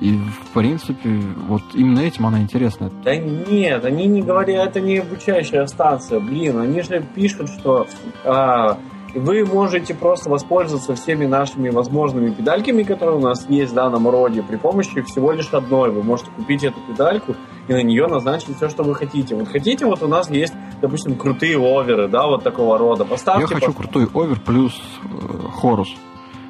И, 0.00 0.16
в 0.16 0.52
принципе, 0.52 1.20
вот 1.48 1.62
именно 1.74 2.00
этим 2.00 2.26
она 2.26 2.40
интересна. 2.40 2.90
Да 3.04 3.16
нет, 3.16 3.84
они 3.84 4.06
не 4.06 4.22
говорят, 4.22 4.68
это 4.68 4.80
не 4.80 4.98
обучающая 4.98 5.66
станция. 5.66 6.20
Блин, 6.20 6.58
они 6.58 6.82
же 6.82 7.04
пишут, 7.14 7.48
что 7.48 7.86
а, 8.24 8.78
вы 9.14 9.44
можете 9.44 9.94
просто 9.94 10.28
воспользоваться 10.28 10.94
всеми 10.94 11.26
нашими 11.26 11.70
возможными 11.70 12.30
педальками, 12.30 12.82
которые 12.82 13.18
у 13.18 13.22
нас 13.22 13.46
есть 13.48 13.72
в 13.72 13.74
данном 13.74 14.08
роде, 14.08 14.42
при 14.42 14.56
помощи 14.56 15.00
всего 15.02 15.32
лишь 15.32 15.52
одной. 15.52 15.90
Вы 15.90 16.02
можете 16.02 16.30
купить 16.32 16.64
эту 16.64 16.80
педальку 16.88 17.36
и 17.68 17.72
на 17.72 17.82
нее 17.82 18.06
назначить 18.06 18.56
все, 18.56 18.68
что 18.68 18.82
вы 18.82 18.94
хотите. 18.94 19.34
Вот 19.34 19.48
хотите, 19.48 19.86
вот 19.86 20.02
у 20.02 20.08
нас 20.08 20.28
есть 20.30 20.54
допустим, 20.84 21.16
крутые 21.16 21.58
оверы, 21.58 22.08
да, 22.08 22.26
вот 22.26 22.42
такого 22.42 22.78
рода. 22.78 23.04
Поставьте 23.04 23.42
Я 23.42 23.46
хочу 23.60 23.72
крутой 23.72 24.08
овер 24.12 24.38
плюс 24.40 24.80
э, 25.02 25.08
хорус. 25.52 25.94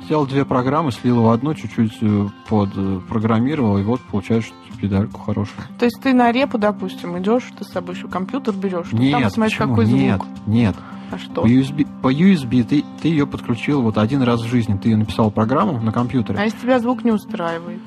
Сделал 0.04 0.26
две 0.26 0.44
программы, 0.44 0.92
слил 0.92 1.22
в 1.22 1.28
одну, 1.30 1.54
чуть-чуть 1.54 1.96
э, 2.02 2.26
подпрограммировал, 2.48 3.78
и 3.78 3.82
вот 3.82 4.00
получаешь 4.02 4.52
педальку 4.80 5.18
хорошую. 5.20 5.64
То 5.78 5.86
есть 5.86 5.98
ты 6.02 6.12
на 6.12 6.30
репу, 6.32 6.58
допустим, 6.58 7.18
идешь, 7.18 7.44
ты 7.58 7.64
с 7.64 7.68
собой 7.68 7.94
еще 7.94 8.08
компьютер 8.08 8.54
берешь, 8.54 8.92
Нет, 8.92 9.12
там 9.20 9.30
смотреть, 9.30 9.58
почему? 9.58 9.74
какой 9.76 9.86
нет, 9.92 10.16
звук. 10.22 10.28
нет. 10.46 10.76
А 11.10 11.18
что? 11.18 11.42
По 11.42 11.46
USB, 11.46 11.86
по 12.02 12.12
USB 12.12 12.64
ты, 12.64 12.84
ты 13.00 13.08
ее 13.08 13.26
подключил 13.26 13.82
вот 13.82 13.96
один 13.98 14.22
раз 14.22 14.42
в 14.42 14.46
жизни. 14.48 14.76
Ты 14.76 14.90
ее 14.90 14.96
написал 14.96 15.30
программу 15.30 15.80
на 15.80 15.92
компьютере. 15.92 16.38
А 16.38 16.44
если 16.44 16.58
тебя 16.58 16.78
звук 16.80 17.04
не 17.04 17.12
устраивает? 17.12 17.80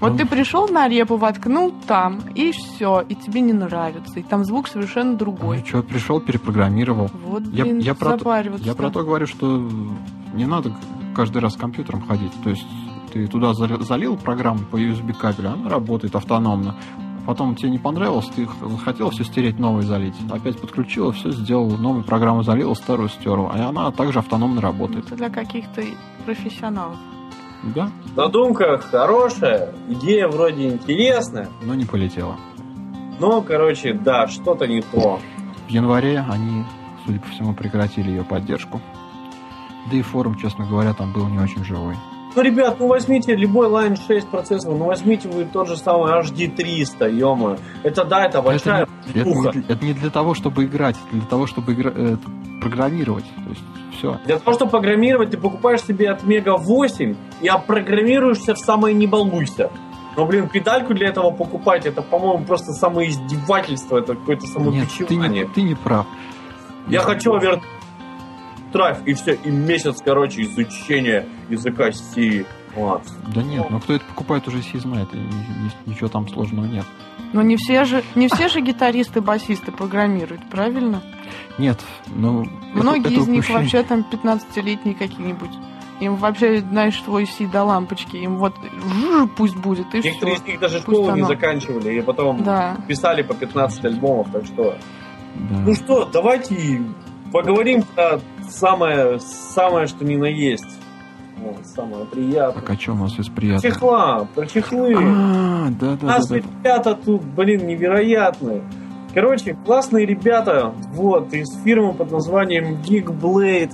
Вот 0.00 0.12
Ну. 0.12 0.18
ты 0.18 0.26
пришел 0.26 0.68
на 0.68 0.88
репу, 0.88 1.16
воткнул 1.16 1.72
там, 1.86 2.20
и 2.34 2.52
все, 2.52 3.00
и 3.08 3.14
тебе 3.16 3.40
не 3.40 3.52
нравится, 3.52 4.18
и 4.20 4.22
там 4.22 4.44
звук 4.44 4.68
совершенно 4.68 5.14
другой. 5.16 5.58
Ну, 5.58 5.66
что, 5.66 5.82
пришел, 5.82 6.20
перепрограммировал. 6.20 7.10
Вот, 7.24 7.42
Я, 7.52 7.64
блин, 7.64 7.78
я, 7.80 7.94
про, 7.94 8.12
то- 8.12 8.18
запариваться. 8.18 8.64
я 8.66 8.74
про 8.74 8.90
то 8.90 9.02
говорю, 9.04 9.26
что 9.26 9.68
не 10.34 10.46
надо 10.46 10.72
каждый 11.18 11.38
раз 11.42 11.54
с 11.54 11.56
компьютером 11.56 12.00
ходить. 12.06 12.30
То 12.44 12.50
есть 12.50 12.64
ты 13.12 13.26
туда 13.26 13.52
зали- 13.52 13.82
залил 13.82 14.16
программу 14.16 14.60
по 14.70 14.76
USB 14.76 15.12
кабелю, 15.12 15.50
она 15.52 15.68
работает 15.68 16.14
автономно. 16.14 16.76
Потом 17.26 17.56
тебе 17.56 17.70
не 17.70 17.78
понравилось, 17.78 18.26
ты 18.36 18.46
х- 18.46 18.68
захотел 18.68 19.10
все 19.10 19.24
стереть, 19.24 19.58
новое 19.58 19.82
залить. 19.82 20.14
Опять 20.30 20.60
подключила, 20.60 21.10
все 21.12 21.32
сделал, 21.32 21.68
новую 21.76 22.04
программу 22.04 22.44
залил, 22.44 22.76
старую 22.76 23.08
стерла. 23.08 23.52
И 23.56 23.60
она 23.60 23.90
также 23.90 24.20
автономно 24.20 24.60
работает. 24.60 25.06
Это 25.06 25.16
для 25.16 25.28
каких-то 25.28 25.82
профессионалов. 26.24 26.96
Да, 27.74 27.90
Задумка 28.14 28.78
хорошая, 28.78 29.74
идея 29.88 30.28
вроде 30.28 30.68
интересная, 30.68 31.48
но 31.62 31.74
не 31.74 31.84
полетела. 31.84 32.36
но, 33.18 33.42
короче, 33.42 33.92
да, 33.92 34.28
что-то 34.28 34.68
не 34.68 34.80
то. 34.82 35.18
В 35.66 35.70
январе 35.70 36.24
они, 36.30 36.64
судя 37.04 37.18
по 37.18 37.26
всему, 37.28 37.54
прекратили 37.54 38.10
ее 38.10 38.22
поддержку. 38.22 38.80
Да 39.90 39.96
и 39.96 40.02
форум, 40.02 40.34
честно 40.36 40.66
говоря, 40.66 40.92
там 40.94 41.12
был 41.12 41.26
не 41.28 41.38
очень 41.38 41.64
живой. 41.64 41.96
Ну, 42.36 42.42
ребят, 42.42 42.76
ну 42.78 42.86
возьмите 42.88 43.34
любой 43.34 43.68
Line 43.68 43.98
6 44.06 44.28
процессор, 44.28 44.70
ну 44.72 44.84
возьмите 44.84 45.28
вы 45.28 45.44
тот 45.46 45.66
же 45.66 45.76
самый 45.76 46.12
HD300, 46.20 47.10
ё 47.10 47.56
Это 47.82 48.04
да, 48.04 48.26
это 48.26 48.42
большая 48.42 48.86
Это 49.08 49.18
не, 49.18 49.24
пуха. 49.24 49.50
для- 49.52 49.62
это 49.74 49.84
не 49.84 49.92
для 49.94 50.10
того, 50.10 50.34
чтобы 50.34 50.64
играть, 50.66 50.96
это 51.08 51.16
для 51.16 51.26
того, 51.26 51.46
чтобы 51.46 51.72
игра- 51.72 51.92
э, 51.94 52.16
программировать. 52.60 53.24
То 53.24 53.50
есть 53.50 53.62
все. 53.98 54.18
Для 54.26 54.38
того, 54.38 54.52
чтобы 54.54 54.70
программировать, 54.70 55.30
ты 55.30 55.38
покупаешь 55.38 55.82
себе 55.82 56.10
от 56.10 56.22
Мега 56.24 56.56
8 56.58 57.16
и 57.40 57.48
опрограммируешься 57.48 58.54
в 58.54 58.58
самое 58.58 58.94
не 58.94 59.06
балуйся. 59.06 59.70
Но, 60.16 60.26
блин, 60.26 60.48
педальку 60.48 60.94
для 60.94 61.08
этого 61.08 61.30
покупать, 61.30 61.86
это, 61.86 62.02
по-моему, 62.02 62.44
просто 62.44 62.72
самоиздевательство, 62.72 63.98
это 63.98 64.14
какое-то 64.14 64.46
Нет, 64.46 64.52
ты 64.54 64.60
не, 64.60 64.64
самобичевание. 64.64 65.48
ты 65.54 65.62
не 65.62 65.74
прав. 65.74 66.06
Я 66.88 67.00
хочу 67.00 67.32
овер 67.34 67.60
драйв, 68.72 68.98
и 69.06 69.14
все, 69.14 69.34
и 69.34 69.50
месяц, 69.50 69.98
короче, 70.04 70.42
изучения 70.42 71.26
языка 71.48 71.90
C. 71.92 72.44
Вот. 72.74 73.02
Да 73.34 73.42
нет, 73.42 73.68
но 73.70 73.80
кто 73.80 73.94
это 73.94 74.04
покупает, 74.04 74.46
уже 74.46 74.60
все 74.60 74.78
знает, 74.78 75.08
и 75.14 75.18
ничего 75.90 76.08
там 76.08 76.28
сложного 76.28 76.66
нет. 76.66 76.84
Но 77.32 77.42
не 77.42 77.56
все 77.56 77.84
же, 77.84 78.02
не 78.14 78.28
все 78.28 78.48
же 78.48 78.60
гитаристы, 78.60 79.20
басисты 79.20 79.72
программируют, 79.72 80.48
правильно? 80.48 81.02
Нет, 81.58 81.78
ну... 82.06 82.42
это- 82.42 82.50
Многие 82.74 83.00
это 83.12 83.20
из 83.20 83.28
них 83.28 83.48
вообще 83.50 83.82
там 83.82 84.06
15-летние 84.10 84.94
какие-нибудь. 84.94 85.50
Им 86.00 86.14
вообще, 86.16 86.60
знаешь, 86.60 86.96
твой 87.00 87.26
си 87.26 87.46
до 87.46 87.64
лампочки. 87.64 88.16
Им 88.16 88.36
вот 88.36 88.54
жжж, 88.56 89.28
пусть 89.36 89.56
будет, 89.56 89.92
и 89.94 90.00
Некоторые 90.00 90.36
все. 90.36 90.44
из 90.44 90.48
них 90.48 90.60
даже 90.60 90.80
Пусть 90.80 90.96
школу 90.98 91.16
не 91.16 91.24
заканчивали, 91.24 91.98
и 91.98 92.00
потом 92.02 92.44
Да. 92.44 92.76
писали 92.86 93.22
по 93.22 93.34
15 93.34 93.84
альбомов, 93.84 94.28
так 94.30 94.44
что... 94.46 94.76
Да. 95.34 95.56
Ну 95.66 95.74
что, 95.74 96.04
давайте 96.04 96.82
поговорим 97.32 97.82
про 97.94 98.20
самое, 98.48 99.18
самое, 99.20 99.86
что 99.86 100.04
ни 100.04 100.16
на 100.16 100.26
есть. 100.26 100.78
Вот, 101.36 101.66
самое 101.66 102.04
приятное. 102.06 102.62
Так, 102.62 102.70
а 102.70 102.74
что 102.74 102.92
у 102.92 102.96
нас 102.96 103.18
из 103.18 103.28
приятного? 103.28 103.74
Чехла, 103.74 104.28
про 104.34 104.46
чехлы. 104.46 104.94
А, 104.96 105.68
да, 105.70 105.92
У 105.92 105.96
да, 105.96 106.06
нас 106.06 106.28
да, 106.28 106.34
да. 106.34 106.40
ребята 106.40 106.94
тут, 106.94 107.22
блин, 107.22 107.66
невероятные. 107.66 108.62
Короче, 109.14 109.56
классные 109.64 110.04
ребята, 110.04 110.74
вот, 110.92 111.32
из 111.32 111.48
фирмы 111.62 111.94
под 111.94 112.10
названием 112.10 112.80
Geekblade, 112.82 113.72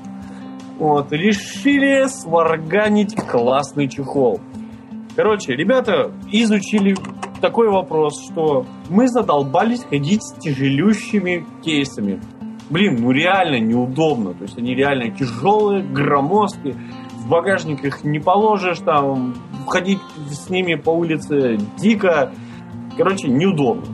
вот, 0.79 1.13
решили 1.13 2.07
сварганить 2.09 3.17
классный 3.17 3.89
чехол. 3.89 4.41
Короче, 5.17 5.55
ребята 5.55 6.13
изучили 6.31 6.97
такой 7.41 7.69
вопрос, 7.69 8.21
что 8.31 8.67
мы 8.89 9.09
задолбались 9.09 9.85
ходить 9.85 10.23
с 10.23 10.35
тяжелющими 10.39 11.47
кейсами. 11.63 12.21
Блин, 12.71 12.97
ну 13.01 13.11
реально 13.11 13.61
неудобно. 13.61 14.35
То 14.35 14.45
есть 14.45 14.59
они 14.59 14.75
реально 14.75 15.11
тяжелые, 15.11 15.83
громоздкие. 15.83 16.75
В 17.19 17.29
багажник 17.29 17.85
их 17.85 18.05
не 18.05 18.19
положишь, 18.19 18.79
там, 18.81 19.35
ходить 19.67 20.01
с 20.31 20.51
ними 20.51 20.75
по 20.75 20.91
улице 20.91 21.59
дико. 21.79 22.33
Короче, 22.97 23.29
неудобно. 23.29 23.85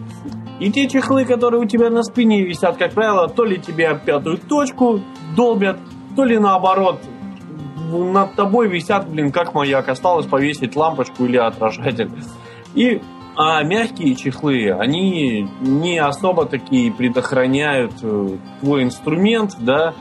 И 0.60 0.70
те 0.70 0.88
чехлы, 0.88 1.24
которые 1.24 1.62
у 1.62 1.64
тебя 1.64 1.90
на 1.90 2.02
спине 2.02 2.44
висят, 2.44 2.76
как 2.76 2.92
правило, 2.92 3.28
то 3.28 3.44
ли 3.44 3.58
тебе 3.58 3.98
пятую 4.04 4.38
точку 4.38 5.00
долбят, 5.34 5.78
то 6.16 6.24
ли 6.24 6.38
наоборот 6.38 7.00
над 7.90 8.34
тобой 8.34 8.68
висят, 8.68 9.08
блин, 9.08 9.32
как 9.32 9.54
маяк. 9.54 9.88
Осталось 9.88 10.26
повесить 10.26 10.76
лампочку 10.76 11.24
или 11.24 11.38
отражатель. 11.38 12.10
И 12.74 13.00
а 13.42 13.62
мягкие 13.62 14.14
чехлы, 14.16 14.70
они 14.70 15.48
не 15.62 15.98
особо 15.98 16.44
такие 16.44 16.92
предохраняют 16.92 17.92
э, 18.02 18.36
твой 18.60 18.82
инструмент, 18.82 19.56
да, 19.58 19.94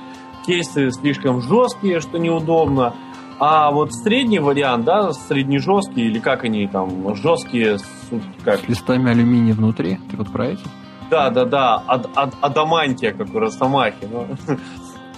кейсы 0.45 0.91
слишком 0.91 1.41
жесткие, 1.41 2.02
что 2.02 2.17
неудобно. 2.17 2.93
А 3.39 3.71
вот 3.71 3.93
средний 3.93 4.39
вариант, 4.39 4.84
да, 4.84 5.13
среднежесткие, 5.13 6.08
или 6.08 6.19
как 6.19 6.43
они 6.43 6.67
там, 6.67 7.15
жесткие, 7.15 7.80
с- 7.80 8.10
как, 8.43 8.60
С 8.60 8.67
листами 8.67 9.10
алюминия 9.10 9.54
внутри, 9.54 9.97
ты 10.12 10.17
вот 10.17 10.30
про 10.32 10.47
эти? 10.47 10.63
да, 11.10 11.30
да, 11.30 11.45
да, 11.45 11.84
ад- 11.88 12.10
ад- 12.15 12.36
адамантия, 12.41 13.13
как 13.13 13.34
у 13.34 13.39
Росомахи. 13.39 14.06
но 14.12 14.28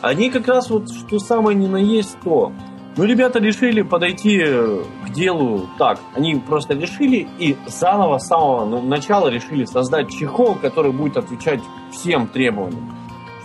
Они 0.02 0.30
как 0.30 0.48
раз 0.48 0.70
вот 0.70 0.90
что 0.92 1.18
самое 1.20 1.58
ни 1.58 1.68
на 1.68 1.78
есть 1.78 2.18
то. 2.24 2.52
Ну, 2.98 3.06
ребята 3.06 3.40
решили 3.40 3.84
подойти 3.84 4.42
э, 4.46 4.84
к 5.06 5.14
делу 5.14 5.70
так. 5.78 6.00
Они 6.14 6.36
просто 6.36 6.74
решили 6.74 7.26
и 7.40 7.56
заново, 7.66 8.18
с 8.18 8.28
самого 8.28 8.66
на- 8.66 8.82
начала 8.82 9.30
решили 9.30 9.64
создать 9.64 10.12
чехол, 10.12 10.56
который 10.56 10.92
будет 10.92 11.16
отвечать 11.16 11.62
всем 11.92 12.28
требованиям. 12.28 12.94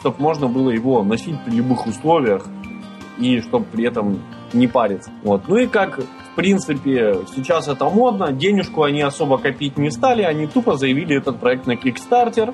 Чтобы 0.00 0.16
можно 0.20 0.48
было 0.48 0.70
его 0.70 1.04
носить 1.04 1.37
при 1.44 1.54
любых 1.56 1.87
условиях 1.87 2.44
и 3.18 3.40
чтобы 3.40 3.66
при 3.66 3.85
этом 3.87 4.20
не 4.52 4.66
париться. 4.66 5.12
Вот. 5.22 5.42
Ну 5.46 5.56
и 5.56 5.66
как, 5.68 6.00
в 6.00 6.35
принципе, 6.35 7.20
сейчас 7.35 7.68
это 7.68 7.85
модно, 7.88 8.32
денежку 8.32 8.82
они 8.82 9.02
особо 9.02 9.38
копить 9.38 9.78
не 9.78 9.90
стали, 9.90 10.22
они 10.22 10.48
тупо 10.48 10.76
заявили 10.76 11.16
этот 11.16 11.38
проект 11.38 11.66
на 11.66 11.72
Kickstarter. 11.72 12.52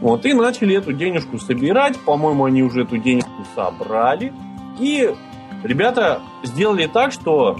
Вот, 0.00 0.24
и 0.24 0.32
начали 0.32 0.74
эту 0.74 0.94
денежку 0.94 1.38
собирать. 1.38 1.98
По-моему, 1.98 2.46
они 2.46 2.62
уже 2.62 2.84
эту 2.84 2.96
денежку 2.96 3.44
собрали. 3.54 4.32
И 4.78 5.14
ребята 5.62 6.20
сделали 6.42 6.86
так, 6.86 7.12
что 7.12 7.56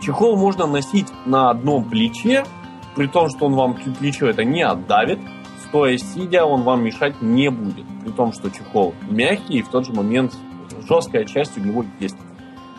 чехол 0.00 0.36
можно 0.36 0.66
носить 0.66 1.08
на 1.26 1.50
одном 1.50 1.84
плече, 1.84 2.44
при 2.94 3.06
том, 3.06 3.28
что 3.28 3.46
он 3.46 3.54
вам 3.54 3.74
плечо 3.74 4.26
это 4.26 4.44
не 4.44 4.62
отдавит. 4.62 5.20
Стоя, 5.68 5.96
сидя, 5.98 6.44
он 6.44 6.62
вам 6.62 6.82
мешать 6.82 7.22
не 7.22 7.48
будет. 7.50 7.86
При 8.04 8.10
том, 8.10 8.32
что 8.32 8.50
чехол 8.50 8.94
мягкий 9.08 9.58
и 9.58 9.62
в 9.62 9.68
тот 9.68 9.86
же 9.86 9.92
момент 9.92 10.36
жесткая 10.88 11.24
часть 11.24 11.56
у 11.56 11.60
него 11.60 11.84
есть. 12.00 12.16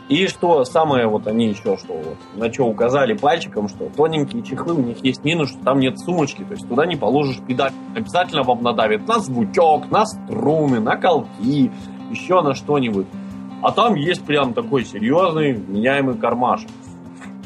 И 0.09 0.27
что 0.27 0.65
самое, 0.65 1.07
вот 1.07 1.25
они 1.25 1.47
еще, 1.47 1.77
что 1.77 1.93
вот, 1.93 2.17
на 2.35 2.51
что 2.51 2.65
указали 2.65 3.13
пальчиком, 3.13 3.69
что 3.69 3.89
тоненькие 3.95 4.43
чехлы, 4.43 4.73
у 4.73 4.81
них 4.81 4.97
есть 5.05 5.23
минус, 5.23 5.51
что 5.51 5.63
там 5.63 5.79
нет 5.79 5.97
сумочки, 5.99 6.43
то 6.43 6.51
есть 6.51 6.67
туда 6.67 6.85
не 6.85 6.97
положишь 6.97 7.37
педаль. 7.47 7.71
Обязательно 7.95 8.43
вам 8.43 8.61
надавит 8.61 9.07
на 9.07 9.19
звучок, 9.19 9.89
на 9.89 10.05
струны, 10.05 10.81
на 10.81 10.97
колки, 10.97 11.71
еще 12.09 12.41
на 12.41 12.55
что-нибудь. 12.55 13.07
А 13.61 13.71
там 13.71 13.95
есть 13.95 14.25
прям 14.25 14.53
такой 14.53 14.85
серьезный, 14.85 15.53
меняемый 15.53 16.15
кармашек. 16.15 16.69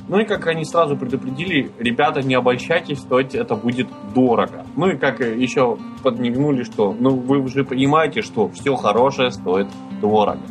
Ну 0.07 0.19
и 0.19 0.25
как 0.25 0.45
они 0.47 0.65
сразу 0.65 0.95
предупредили, 0.95 1.71
ребята, 1.79 2.21
не 2.21 2.35
обольщайтесь, 2.35 2.99
стоить 2.99 3.33
это 3.33 3.55
будет 3.55 3.87
дорого. 4.13 4.65
Ну 4.75 4.89
и 4.89 4.97
как 4.97 5.19
еще 5.19 5.77
подмигнули, 6.03 6.63
что 6.63 6.95
ну 6.97 7.15
вы 7.15 7.39
уже 7.39 7.63
понимаете, 7.63 8.21
что 8.21 8.47
все 8.49 8.75
хорошее 8.75 9.31
стоит 9.31 9.67
дорого. 10.01 10.41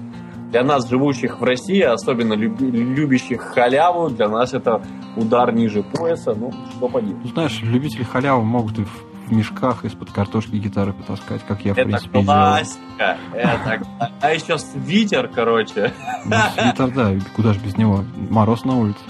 Для 0.51 0.63
нас, 0.63 0.89
живущих 0.89 1.41
в 1.41 1.45
России, 1.45 1.81
особенно 1.81 2.35
любящих 2.35 3.41
халяву, 3.43 4.09
для 4.09 4.29
нас 4.29 4.55
это 4.55 4.83
удар 5.17 5.53
ниже 5.53 5.83
пояса, 5.83 6.33
ну, 6.33 6.53
что 6.77 6.89
поделать. 6.89 7.17
Ну, 7.25 7.31
знаешь, 7.31 7.61
любители 7.63 8.05
халявы 8.05 8.45
могут 8.45 8.79
и 8.79 8.85
в, 8.85 9.05
в 9.27 9.33
мешках 9.33 9.85
из-под 9.85 10.11
картошки 10.11 10.57
гитары 10.57 10.93
потаскать, 10.93 11.43
как 11.47 11.65
я, 11.65 11.75
в 11.75 11.79
Это 11.79 11.87
принципе, 11.89 12.21
и 12.21 12.23
делал. 12.23 12.37
классика. 12.37 13.19
Это... 13.33 13.75
кла- 13.99 14.11
А 14.21 14.31
еще 14.33 14.59
свитер, 14.59 15.29
короче. 15.29 15.93
Ну, 16.25 16.37
свитер, 16.55 16.91
да, 16.91 17.13
куда 17.35 17.53
же 17.55 17.61
без 17.61 17.77
него? 17.77 18.05
Мороз 18.31 18.65
на 18.65 18.77
улице. 18.79 19.01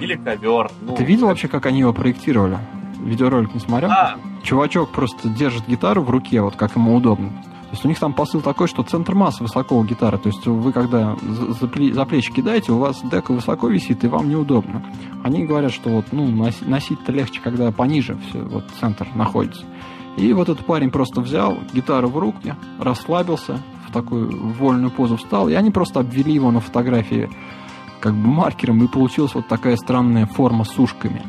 Или 0.00 0.14
ковер. 0.16 0.70
Ну, 0.80 0.94
Ты 0.94 1.04
видел 1.04 1.26
вообще, 1.28 1.48
как 1.48 1.66
они 1.66 1.80
его 1.80 1.92
проектировали? 1.92 2.58
видеоролик 3.00 3.52
не 3.52 3.60
смотрел? 3.60 3.90
А, 3.90 4.14
Чувачок 4.44 4.90
просто 4.92 5.28
держит 5.28 5.66
гитару 5.66 6.02
в 6.02 6.10
руке, 6.10 6.40
вот 6.40 6.54
как 6.56 6.76
ему 6.76 6.94
удобно. 6.94 7.30
То 7.72 7.76
есть 7.76 7.86
у 7.86 7.88
них 7.88 7.98
там 7.98 8.12
посыл 8.12 8.42
такой, 8.42 8.68
что 8.68 8.82
центр 8.82 9.14
массы 9.14 9.42
высоко 9.42 9.78
у 9.78 9.82
гитары. 9.82 10.18
То 10.18 10.28
есть 10.28 10.46
вы 10.46 10.72
когда 10.74 11.16
за, 11.22 11.52
за 11.54 11.66
пле- 11.68 11.94
за 11.94 12.04
плечи 12.04 12.30
кидаете, 12.30 12.70
у 12.72 12.76
вас 12.76 13.00
дека 13.00 13.32
высоко 13.32 13.68
висит, 13.68 14.04
и 14.04 14.08
вам 14.08 14.28
неудобно. 14.28 14.84
Они 15.24 15.46
говорят, 15.46 15.72
что 15.72 15.88
вот, 15.88 16.04
ну, 16.12 16.28
носи- 16.28 16.68
носить-то 16.68 17.10
легче, 17.12 17.40
когда 17.40 17.72
пониже 17.72 18.18
все, 18.28 18.42
вот 18.42 18.66
центр 18.78 19.08
находится. 19.14 19.64
И 20.18 20.34
вот 20.34 20.50
этот 20.50 20.66
парень 20.66 20.90
просто 20.90 21.22
взял 21.22 21.56
гитару 21.72 22.08
в 22.08 22.18
руки, 22.18 22.54
расслабился, 22.78 23.62
в 23.88 23.92
такую 23.92 24.52
вольную 24.52 24.90
позу 24.90 25.16
встал, 25.16 25.48
и 25.48 25.54
они 25.54 25.70
просто 25.70 26.00
обвели 26.00 26.34
его 26.34 26.50
на 26.50 26.60
фотографии 26.60 27.30
как 28.00 28.12
бы 28.12 28.28
маркером, 28.28 28.84
и 28.84 28.86
получилась 28.86 29.34
вот 29.34 29.48
такая 29.48 29.76
странная 29.76 30.26
форма 30.26 30.64
с 30.64 30.78
ушками. 30.78 31.22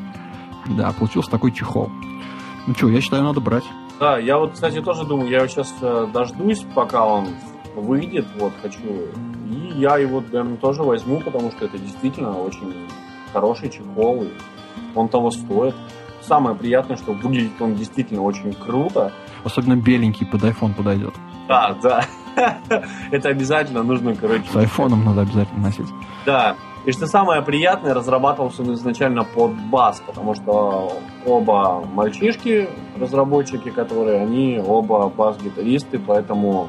Да, 0.66 0.92
получился 0.92 1.32
такой 1.32 1.54
чехол. 1.54 1.90
Ну 2.68 2.76
что, 2.76 2.90
я 2.90 3.00
считаю, 3.00 3.24
надо 3.24 3.40
брать. 3.40 3.64
Да, 4.04 4.18
я 4.18 4.38
вот, 4.38 4.52
кстати, 4.52 4.82
тоже 4.82 5.06
думаю, 5.06 5.30
я 5.30 5.48
сейчас 5.48 5.74
дождусь, 6.12 6.66
пока 6.76 7.06
он 7.06 7.30
выйдет, 7.74 8.26
вот, 8.38 8.52
хочу, 8.62 8.80
и 9.50 9.80
я 9.80 9.98
его, 9.98 10.20
наверное, 10.20 10.58
тоже 10.58 10.84
возьму, 10.84 11.22
потому 11.22 11.52
что 11.52 11.64
это 11.64 11.78
действительно 11.78 12.38
очень 12.38 12.86
хороший 13.32 13.70
чехол, 13.70 14.24
и 14.24 14.34
он 14.94 15.08
того 15.08 15.32
стоит. 15.32 15.74
Самое 16.20 16.54
приятное, 16.54 16.98
что 16.98 17.14
выглядит 17.14 17.62
он 17.62 17.76
действительно 17.76 18.24
очень 18.24 18.54
круто. 18.54 19.14
Особенно 19.46 19.78
беленький 19.78 20.26
под 20.26 20.44
iPhone 20.44 20.74
подойдет. 20.74 21.14
Да, 21.48 21.74
да. 21.82 22.06
Это 23.12 23.30
обязательно 23.30 23.84
нужно, 23.84 24.16
короче. 24.16 24.44
С 24.52 24.56
айфоном 24.56 25.06
надо 25.06 25.22
обязательно 25.22 25.62
носить. 25.62 25.88
Да. 26.26 26.58
И 26.86 26.92
что 26.92 27.08
самое 27.08 27.42
приятное, 27.42 27.94
разрабатывался 27.94 28.62
он 28.62 28.74
изначально 28.74 29.24
под 29.24 29.54
бас, 29.70 30.02
потому 30.06 30.36
что 30.36 30.92
оба 31.26 31.82
мальчишки, 31.94 32.70
разработчики, 33.00 33.70
которые, 33.70 34.22
они 34.22 34.62
оба 34.66 35.08
бас-гитаристы, 35.10 35.98
поэтому, 36.00 36.68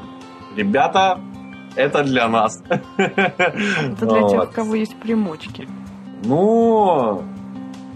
ребята, 0.55 1.19
это 1.75 2.03
для 2.03 2.29
нас. 2.29 2.63
Это 2.97 4.05
для 4.05 4.27
тех, 4.29 4.43
у 4.43 4.53
кого 4.53 4.75
есть 4.75 4.95
примочки. 4.95 5.67
Ну, 6.23 7.21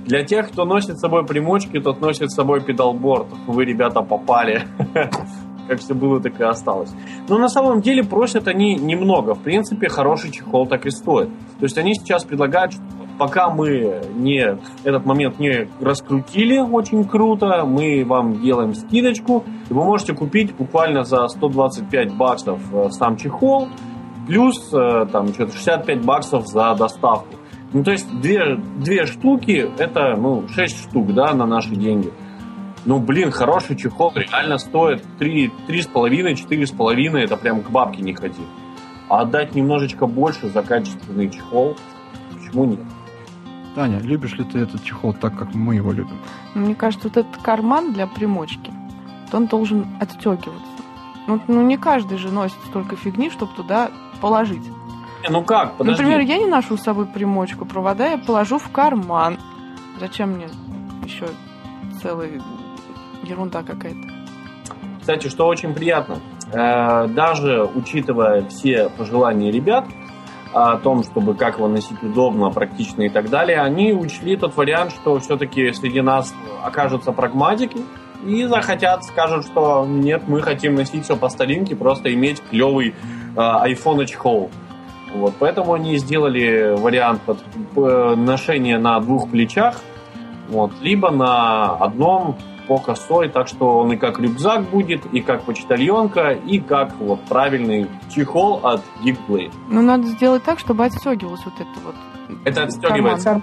для 0.05 0.23
тех, 0.25 0.51
кто 0.51 0.65
носит 0.65 0.97
с 0.97 1.01
собой 1.01 1.25
примочки, 1.25 1.79
тот 1.79 2.01
носит 2.01 2.31
с 2.31 2.35
собой 2.35 2.61
педалборд. 2.61 3.27
Вы, 3.47 3.63
ребята, 3.63 4.01
попали. 4.01 4.67
Как 5.69 5.79
все 5.81 5.93
было, 5.93 6.19
так 6.19 6.39
и 6.39 6.43
осталось. 6.43 6.89
Но 7.27 7.37
на 7.37 7.47
самом 7.47 7.81
деле 7.81 8.03
просят 8.03 8.47
они 8.47 8.73
немного. 8.73 9.35
В 9.35 9.43
принципе, 9.43 9.87
хороший 9.87 10.31
чехол 10.31 10.65
так 10.65 10.87
и 10.87 10.89
стоит. 10.89 11.29
То 11.59 11.63
есть 11.65 11.77
они 11.77 11.93
сейчас 11.93 12.23
предлагают, 12.23 12.73
что 12.73 12.81
пока 13.19 13.51
мы 13.51 14.01
не 14.15 14.57
этот 14.83 15.05
момент 15.05 15.37
не 15.37 15.69
раскрутили 15.79 16.57
очень 16.57 17.03
круто, 17.03 17.65
мы 17.65 18.03
вам 18.03 18.41
делаем 18.41 18.73
скидочку, 18.73 19.43
и 19.69 19.73
вы 19.73 19.83
можете 19.83 20.15
купить 20.15 20.55
буквально 20.55 21.03
за 21.03 21.27
125 21.27 22.15
баксов 22.15 22.59
э, 22.73 22.89
сам 22.89 23.17
чехол, 23.17 23.67
плюс 24.25 24.73
э, 24.73 25.05
там 25.11 25.27
что-то 25.33 25.55
65 25.55 26.03
баксов 26.03 26.47
за 26.47 26.73
доставку. 26.73 27.35
Ну, 27.73 27.83
то 27.83 27.91
есть 27.91 28.09
две, 28.21 28.55
две 28.55 29.05
штуки, 29.05 29.69
это, 29.77 30.15
ну, 30.17 30.47
6 30.47 30.89
штук, 30.89 31.13
да, 31.13 31.33
на 31.35 31.45
наши 31.45 31.75
деньги. 31.75 32.11
Ну, 32.89 32.97
блин, 32.97 33.29
хороший 33.29 33.75
чехол 33.75 34.11
реально 34.15 34.57
стоит 34.57 35.03
3, 35.19 35.51
3,5, 35.67 36.33
4,5, 36.33 37.19
это 37.19 37.37
прям 37.37 37.61
к 37.61 37.69
бабке 37.69 38.01
не 38.01 38.15
ходи. 38.15 38.41
А 39.09 39.21
отдать 39.21 39.53
немножечко 39.53 40.07
больше 40.07 40.49
за 40.49 40.63
качественный 40.63 41.29
чехол, 41.29 41.77
почему 42.33 42.65
нет? 42.65 42.79
Таня, 43.75 43.99
любишь 43.99 44.33
ли 44.39 44.43
ты 44.43 44.57
этот 44.57 44.83
чехол 44.83 45.13
так, 45.13 45.37
как 45.37 45.53
мы 45.53 45.75
его 45.75 45.91
любим? 45.91 46.17
Мне 46.55 46.73
кажется, 46.73 47.09
вот 47.09 47.17
этот 47.17 47.39
карман 47.43 47.93
для 47.93 48.07
примочки, 48.07 48.73
то 49.29 49.37
он 49.37 49.45
должен 49.45 49.85
отстегиваться. 50.01 50.71
Ну, 51.27 51.39
ну, 51.47 51.61
не 51.61 51.77
каждый 51.77 52.17
же 52.17 52.31
носит 52.31 52.57
столько 52.69 52.95
фигни, 52.95 53.29
чтобы 53.29 53.53
туда 53.55 53.91
положить. 54.19 54.65
Не, 55.21 55.29
ну 55.29 55.43
как, 55.43 55.75
подожди. 55.75 56.01
Например, 56.01 56.21
я 56.21 56.39
не 56.39 56.47
ношу 56.47 56.75
с 56.75 56.81
собой 56.81 57.05
примочку, 57.05 57.65
провода 57.65 58.07
я 58.07 58.17
положу 58.17 58.57
в 58.57 58.71
карман. 58.71 59.37
Зачем 59.99 60.31
мне 60.31 60.47
еще 61.03 61.27
целая 62.01 62.41
ерунда 63.29 63.63
какая-то? 63.63 63.99
Кстати, 64.99 65.27
что 65.27 65.47
очень 65.47 65.73
приятно, 65.73 66.19
э, 66.51 67.07
даже 67.07 67.63
учитывая 67.63 68.43
все 68.47 68.89
пожелания 68.89 69.51
ребят 69.51 69.85
о 70.53 70.77
том, 70.77 71.03
чтобы 71.03 71.35
как 71.35 71.57
его 71.57 71.67
носить 71.67 72.01
удобно, 72.03 72.49
практично 72.49 73.03
и 73.03 73.09
так 73.09 73.29
далее, 73.29 73.61
они 73.61 73.93
учли 73.93 74.35
тот 74.35 74.55
вариант, 74.57 74.91
что 74.91 75.19
все-таки 75.19 75.71
среди 75.73 76.01
нас 76.01 76.33
окажутся 76.63 77.11
прагматики 77.11 77.79
и 78.25 78.45
захотят, 78.45 79.03
скажут, 79.03 79.45
что 79.45 79.85
нет, 79.87 80.23
мы 80.27 80.41
хотим 80.41 80.75
носить 80.75 81.05
все 81.05 81.15
по 81.15 81.29
старинке, 81.29 81.75
просто 81.75 82.13
иметь 82.13 82.41
клевый 82.49 82.89
э, 82.89 83.39
iPhone 83.39 84.05
чехол. 84.05 84.49
Вот, 85.13 85.33
поэтому 85.39 85.73
они 85.73 85.97
сделали 85.97 86.75
вариант 86.77 87.21
под 87.21 87.39
э, 87.75 88.15
ношения 88.15 88.77
на 88.77 88.99
двух 88.99 89.29
плечах, 89.29 89.81
вот, 90.49 90.71
либо 90.81 91.09
на 91.09 91.75
одном 91.75 92.37
по 92.69 92.77
косой, 92.77 93.29
так 93.29 93.47
что 93.47 93.79
он 93.79 93.93
и 93.93 93.97
как 93.97 94.19
рюкзак 94.19 94.69
будет, 94.69 95.03
и 95.11 95.21
как 95.21 95.41
почтальонка, 95.41 96.33
и 96.33 96.59
как 96.59 96.95
вот 96.99 97.19
правильный 97.25 97.87
чехол 98.13 98.59
от 98.63 98.83
Geekblade. 99.03 99.51
Ну, 99.69 99.81
надо 99.81 100.05
сделать 100.05 100.43
так, 100.43 100.59
чтобы 100.59 100.85
отстегивалось 100.85 101.41
вот 101.45 101.55
это 101.55 101.79
вот. 101.83 101.95
Это 102.45 102.63
отстегивается. 102.63 103.41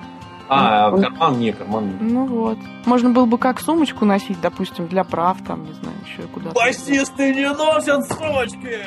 А, 0.48 0.96
карман 0.96 1.40
не, 1.40 1.50
карман 1.50 1.88
не. 1.88 2.12
Ну 2.12 2.26
вот. 2.26 2.58
Можно 2.84 3.10
было 3.10 3.26
бы 3.26 3.36
как 3.36 3.58
сумочку 3.58 4.04
носить, 4.04 4.40
допустим, 4.40 4.86
для 4.86 5.02
прав, 5.02 5.38
там, 5.44 5.64
не 5.64 5.72
знаю, 5.72 5.96
еще 6.06 6.22
куда-то. 6.28 6.54
Басисты 6.54 7.34
не 7.34 7.52
носят 7.52 8.06
сумочки! 8.06 8.78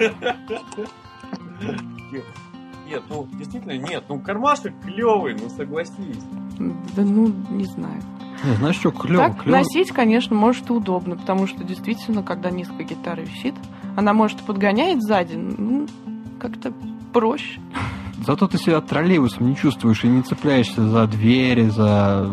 Нет, 2.88 3.02
ну, 3.10 3.28
действительно, 3.32 3.76
нет. 3.76 4.04
Ну, 4.08 4.18
кармашек 4.18 4.72
клевый, 4.82 5.34
ну, 5.34 5.48
согласись. 5.50 6.22
Да 6.96 7.02
ну, 7.02 7.32
не 7.50 7.64
знаю. 7.64 8.00
Не, 8.44 8.54
знаешь, 8.54 8.76
что, 8.76 8.90
клево, 8.90 9.28
так 9.28 9.42
клево. 9.42 9.58
носить, 9.58 9.90
конечно, 9.90 10.34
может 10.34 10.70
и 10.70 10.72
удобно, 10.72 11.16
потому 11.16 11.46
что 11.46 11.64
действительно, 11.64 12.22
когда 12.22 12.50
низкая 12.50 12.84
гитара 12.84 13.20
висит, 13.20 13.54
она 13.96 14.12
может 14.12 14.40
и 14.40 14.44
подгоняет 14.44 15.02
сзади, 15.02 15.34
ну, 15.34 15.86
как-то 16.40 16.72
проще. 17.12 17.60
Зато 18.26 18.46
ты 18.46 18.58
себя 18.58 18.80
троллейбусом 18.80 19.48
не 19.48 19.56
чувствуешь 19.56 20.04
и 20.04 20.08
не 20.08 20.22
цепляешься 20.22 20.88
за 20.88 21.06
двери, 21.06 21.68
за 21.68 22.30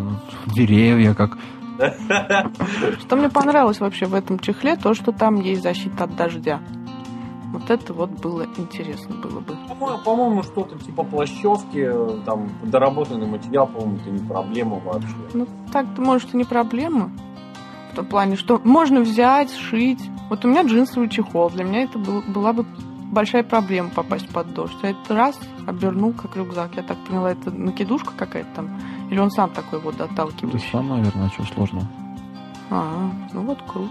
деревья, 0.48 1.14
как... 1.14 1.38
Что 3.00 3.16
мне 3.18 3.30
понравилось 3.30 3.80
вообще 3.80 4.06
в 4.06 4.14
этом 4.14 4.40
чехле, 4.40 4.78
то, 4.78 4.94
что 4.94 5.12
там 5.12 5.42
есть 5.42 5.62
защита 5.62 6.06
от 6.06 6.16
дождя. 6.16 6.62
Вот 7.68 7.72
это 7.72 7.94
вот 7.94 8.10
было 8.12 8.46
интересно 8.58 9.16
было 9.16 9.40
бы. 9.40 9.56
По-моему, 9.68 9.98
по-моему, 10.04 10.44
что-то 10.44 10.78
типа 10.78 11.04
плащевки, 11.04 11.80
э, 11.80 12.20
там, 12.24 12.50
доработанный 12.64 13.26
материал, 13.26 13.66
по-моему, 13.66 13.98
это 13.98 14.12
не 14.12 14.28
проблема 14.28 14.80
вообще. 14.86 15.16
Ну, 15.34 15.48
так-то, 15.74 16.00
может, 16.02 16.34
и 16.36 16.38
не 16.38 16.44
проблема. 16.44 17.10
В 17.92 17.96
том 17.96 18.06
плане, 18.06 18.36
что 18.36 18.62
можно 18.64 19.00
взять, 19.02 19.50
сшить. 19.52 20.00
Вот 20.30 20.46
у 20.46 20.48
меня 20.50 20.62
джинсовый 20.64 21.10
чехол. 21.10 21.50
Для 21.50 21.64
меня 21.64 21.84
это 21.84 21.98
был- 21.98 22.22
была 22.28 22.54
бы 22.54 22.66
большая 23.12 23.42
проблема 23.44 23.90
попасть 23.90 24.30
под 24.30 24.54
дождь. 24.54 24.78
А 24.84 24.88
этот 24.90 25.10
раз 25.10 25.40
обернул 25.66 26.14
как 26.14 26.36
рюкзак. 26.36 26.76
Я 26.76 26.84
так 26.84 26.98
поняла, 27.08 27.32
это 27.32 27.50
накидушка 27.50 28.14
какая-то 28.16 28.50
там. 28.58 28.80
Или 29.10 29.18
он 29.20 29.32
сам 29.32 29.50
такой 29.50 29.80
вот 29.80 29.98
Ты 29.98 30.04
отталкивающий. 30.04 30.70
сам, 30.72 30.90
наверное, 30.90 31.30
что 31.30 31.44
сложного. 31.46 31.88
А, 32.70 33.10
ну 33.34 33.42
вот 33.42 33.60
круто. 33.68 33.90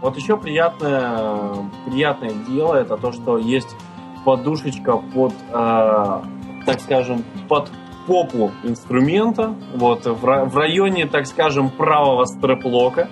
Вот 0.00 0.16
еще 0.16 0.36
приятное, 0.36 1.50
приятное 1.86 2.32
дело 2.48 2.74
это 2.74 2.96
то, 2.96 3.12
что 3.12 3.36
есть 3.36 3.76
подушечка 4.24 4.96
под, 4.96 5.32
э, 5.32 6.22
так 6.66 6.80
скажем, 6.80 7.24
под 7.48 7.70
попу 8.06 8.50
инструмента, 8.64 9.54
вот 9.74 10.06
в, 10.06 10.20
в 10.20 10.56
районе, 10.56 11.06
так 11.06 11.26
скажем, 11.26 11.70
правого 11.70 12.24
стреплока. 12.24 13.08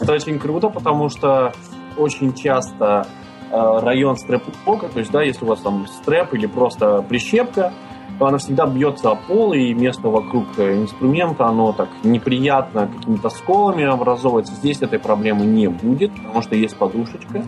Это 0.00 0.12
очень 0.12 0.38
круто, 0.38 0.68
потому 0.68 1.08
что 1.08 1.52
очень 1.96 2.34
часто 2.34 3.06
э, 3.50 3.78
район 3.82 4.16
стреплока, 4.16 4.88
то 4.88 4.98
есть, 5.00 5.10
да, 5.10 5.22
если 5.22 5.44
у 5.44 5.48
вас 5.48 5.60
там 5.60 5.86
стрэп 5.86 6.34
или 6.34 6.46
просто 6.46 7.02
прищепка, 7.02 7.72
то 8.18 8.26
она 8.26 8.38
всегда 8.38 8.66
бьется 8.66 9.10
о 9.10 9.14
пол, 9.16 9.52
и 9.52 9.74
место 9.74 10.08
вокруг 10.08 10.46
э, 10.56 10.82
инструмента, 10.82 11.46
оно 11.46 11.72
так 11.72 11.88
неприятно 12.02 12.88
какими-то 12.88 13.28
сколами 13.28 13.84
образовывается. 13.84 14.54
Здесь 14.54 14.82
этой 14.82 14.98
проблемы 14.98 15.44
не 15.44 15.68
будет, 15.68 16.14
потому 16.14 16.42
что 16.42 16.54
есть 16.54 16.76
подушечка. 16.76 17.44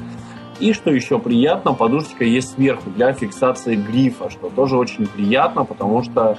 И 0.59 0.73
что 0.73 0.91
еще 0.91 1.19
приятно, 1.19 1.75
подушечка 1.75 2.25
есть 2.25 2.55
сверху 2.55 2.91
для 2.91 3.13
фиксации 3.13 3.77
грифа, 3.77 4.31
что 4.31 4.49
тоже 4.49 4.77
очень 4.77 5.07
приятно, 5.07 5.65
потому 5.65 6.03
что 6.03 6.39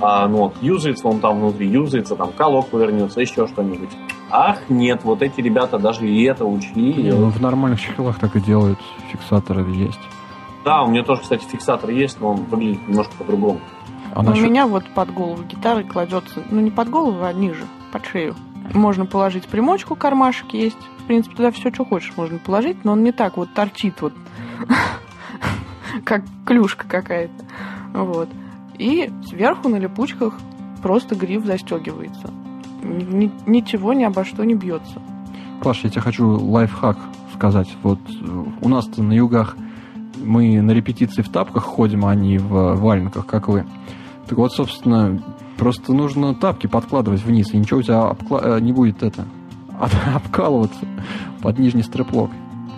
а, 0.00 0.26
ну, 0.26 0.38
вот, 0.38 0.56
юзается 0.60 1.06
он 1.06 1.20
там 1.20 1.38
внутри, 1.38 1.68
юзается, 1.68 2.16
там 2.16 2.32
колок 2.32 2.68
повернется, 2.68 3.20
еще 3.20 3.46
что-нибудь. 3.46 3.90
Ах, 4.30 4.68
нет, 4.68 5.02
вот 5.04 5.22
эти 5.22 5.40
ребята 5.40 5.78
даже 5.78 6.08
и 6.08 6.24
это 6.24 6.44
учли. 6.44 7.12
ну, 7.12 7.28
в 7.28 7.40
нормальных 7.40 7.80
чехлах 7.80 8.18
так 8.18 8.34
и 8.34 8.40
делают. 8.40 8.78
Фиксаторы 9.12 9.62
есть. 9.70 10.00
Да, 10.64 10.82
у 10.82 10.88
меня 10.90 11.02
тоже, 11.02 11.22
кстати, 11.22 11.44
фиксатор 11.44 11.90
есть, 11.90 12.20
но 12.20 12.30
он 12.32 12.44
выглядит 12.44 12.86
немножко 12.88 13.12
по-другому. 13.18 13.60
А 14.14 14.22
Но 14.22 14.28
у 14.28 14.30
насчет- 14.30 14.44
меня 14.48 14.66
вот 14.66 14.84
под 14.94 15.12
голову 15.12 15.42
гитары 15.44 15.84
кладется, 15.84 16.42
ну 16.50 16.60
не 16.60 16.70
под 16.70 16.88
голову, 16.90 17.24
а 17.24 17.32
ниже. 17.32 17.64
под 17.92 18.06
шею. 18.06 18.34
Можно 18.72 19.04
положить 19.06 19.46
примочку, 19.46 19.96
кармашек 19.96 20.54
есть. 20.54 20.78
В 20.98 21.04
принципе, 21.04 21.36
туда 21.36 21.50
все, 21.50 21.70
что 21.72 21.84
хочешь, 21.84 22.12
можно 22.16 22.38
положить, 22.38 22.84
но 22.84 22.92
он 22.92 23.02
не 23.02 23.12
так 23.12 23.36
вот 23.36 23.52
торчит 23.52 24.00
вот, 24.00 24.12
как 26.04 26.22
клюшка 26.46 26.86
какая-то. 26.88 27.44
Вот. 27.92 28.28
И 28.78 29.10
сверху 29.26 29.68
на 29.68 29.76
липучках 29.76 30.34
просто 30.82 31.14
гриф 31.14 31.44
застегивается. 31.44 32.30
Ни- 32.82 33.04
ни- 33.26 33.32
ничего 33.46 33.92
ни 33.92 34.04
обо 34.04 34.24
что 34.24 34.44
не 34.44 34.54
бьется. 34.54 35.00
Паш, 35.62 35.84
я 35.84 35.90
тебе 35.90 36.00
хочу 36.00 36.26
лайфхак 36.28 36.98
сказать. 37.34 37.68
Вот 37.82 37.98
э, 38.08 38.44
у 38.60 38.68
нас-то 38.68 39.02
на 39.02 39.12
югах 39.12 39.56
мы 40.22 40.60
на 40.60 40.70
репетиции 40.72 41.22
в 41.22 41.28
тапках 41.28 41.64
ходим, 41.64 42.04
а 42.04 42.14
не 42.14 42.38
в 42.38 42.74
валенках, 42.76 43.26
как 43.26 43.48
вы. 43.48 43.64
Так 44.28 44.38
вот, 44.38 44.52
собственно, 44.52 45.22
просто 45.56 45.92
нужно 45.92 46.34
тапки 46.34 46.66
подкладывать 46.66 47.24
вниз, 47.24 47.52
и 47.52 47.58
ничего 47.58 47.80
у 47.80 47.82
тебя 47.82 48.10
обкла- 48.10 48.56
э, 48.56 48.60
не 48.60 48.72
будет 48.72 49.02
это 49.02 49.26
обкалываться 50.14 50.86
под 51.42 51.58
нижний 51.58 51.82
стреплок. 51.82 52.30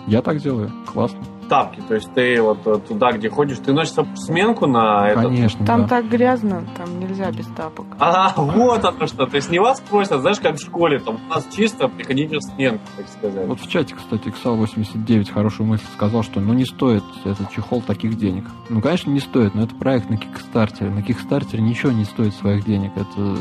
Я 0.07 0.21
так 0.21 0.39
делаю. 0.39 0.71
Классно. 0.91 1.19
Тапки, 1.49 1.81
то 1.87 1.95
есть 1.95 2.11
ты 2.13 2.41
вот 2.41 2.65
э, 2.65 2.79
туда, 2.87 3.11
где 3.11 3.29
ходишь, 3.29 3.59
ты 3.59 3.71
носишь 3.71 3.95
сменку 4.15 4.65
на 4.65 5.09
этот... 5.09 5.25
Конечно, 5.25 5.65
Там 5.65 5.81
да. 5.81 5.87
так 5.87 6.09
грязно, 6.09 6.63
там 6.75 6.99
нельзя 6.99 7.31
без 7.31 7.45
тапок. 7.47 7.85
А, 7.99 8.33
вот 8.35 8.83
оно 8.83 9.05
что. 9.05 9.25
То 9.25 9.35
есть 9.35 9.51
не 9.51 9.59
вас 9.59 9.79
просят, 9.79 10.21
знаешь, 10.21 10.39
как 10.39 10.55
в 10.55 10.61
школе, 10.61 10.99
там 10.99 11.19
у 11.29 11.33
нас 11.33 11.47
чисто 11.55 11.87
приходите 11.87 12.37
в 12.37 12.41
сменку, 12.41 12.83
так 12.97 13.07
сказать. 13.07 13.47
Вот 13.47 13.59
в 13.59 13.69
чате, 13.69 13.95
кстати, 13.95 14.27
XL89 14.29 15.31
хорошую 15.31 15.67
мысль 15.67 15.85
сказал, 15.93 16.23
что 16.23 16.39
ну 16.39 16.53
не 16.53 16.65
стоит 16.65 17.03
этот 17.23 17.51
чехол 17.51 17.81
таких 17.81 18.17
денег. 18.17 18.45
Ну, 18.69 18.81
конечно, 18.81 19.11
не 19.11 19.19
стоит, 19.19 19.53
но 19.53 19.63
это 19.63 19.75
проект 19.75 20.09
на 20.09 20.17
Кикстартере. 20.17 20.89
На 20.89 21.01
Кикстартере 21.01 21.61
ничего 21.61 21.91
не 21.91 22.05
стоит 22.05 22.33
своих 22.33 22.65
денег. 22.65 22.91
Это 22.95 23.37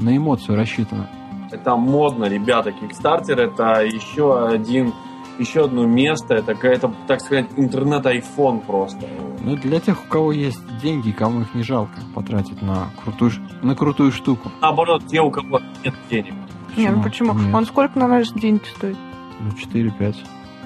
на 0.00 0.16
эмоцию 0.16 0.56
рассчитано. 0.56 1.08
Это 1.50 1.76
модно, 1.76 2.24
ребята. 2.24 2.70
Kickstarter 2.70 3.34
это 3.34 3.84
еще 3.84 4.46
один 4.46 4.92
еще 5.38 5.64
одно 5.64 5.86
место, 5.86 6.34
это 6.34 6.54
какая-то, 6.54 6.92
так 7.06 7.20
сказать, 7.20 7.46
интернет-айфон 7.56 8.60
просто. 8.60 9.06
Ну, 9.42 9.56
для 9.56 9.80
тех, 9.80 10.04
у 10.04 10.08
кого 10.08 10.32
есть 10.32 10.60
деньги, 10.82 11.10
кому 11.10 11.42
их 11.42 11.54
не 11.54 11.62
жалко 11.62 12.00
потратить 12.14 12.62
на 12.62 12.90
крутую, 13.02 13.32
на 13.62 13.74
крутую 13.74 14.12
штуку. 14.12 14.50
Наоборот, 14.60 15.06
те, 15.06 15.20
у 15.20 15.30
кого 15.30 15.60
нет 15.84 15.94
денег. 16.10 16.34
Не, 16.76 16.90
ну 16.90 17.02
почему? 17.02 17.34
Нет. 17.34 17.54
Он 17.54 17.66
сколько 17.66 17.98
на 17.98 18.08
наши 18.08 18.32
деньги 18.34 18.64
стоит? 18.76 18.96
Ну, 19.40 19.50
4-5. 19.50 20.16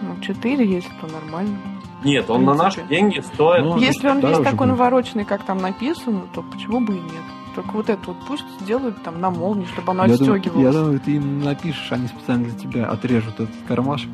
Ну, 0.02 0.20
4, 0.20 0.66
если 0.66 0.90
то 1.00 1.07
нормально. 1.12 1.59
Нет, 2.04 2.31
он 2.31 2.44
на 2.44 2.54
наши 2.54 2.83
деньги 2.85 3.18
стоит. 3.20 3.64
Ну, 3.64 3.76
Если 3.78 4.09
он 4.09 4.16
весь 4.20 4.22
дороже 4.22 4.44
такой 4.44 4.68
будет. 4.68 4.78
навороченный, 4.78 5.24
как 5.24 5.42
там 5.42 5.59
написано, 5.59 6.22
то 6.33 6.42
почему 6.42 6.81
бы 6.81 6.94
и 6.94 7.00
нет? 7.00 7.24
Только 7.57 7.72
вот 7.72 7.90
это 7.90 8.00
вот 8.07 8.16
пусть 8.28 8.44
сделают 8.61 9.02
там 9.02 9.20
на 9.20 9.31
молнии, 9.31 9.64
чтобы 9.64 9.90
оно 9.90 10.07
я, 10.07 10.16
думаю, 10.16 10.40
я 10.44 10.70
думаю, 10.70 11.00
ты 11.00 11.16
им 11.16 11.40
напишешь, 11.40 11.90
они 11.90 12.07
специально 12.07 12.44
для 12.44 12.54
тебя 12.57 12.87
отрежут 12.87 13.35
этот 13.35 13.57
кармашек. 13.66 14.11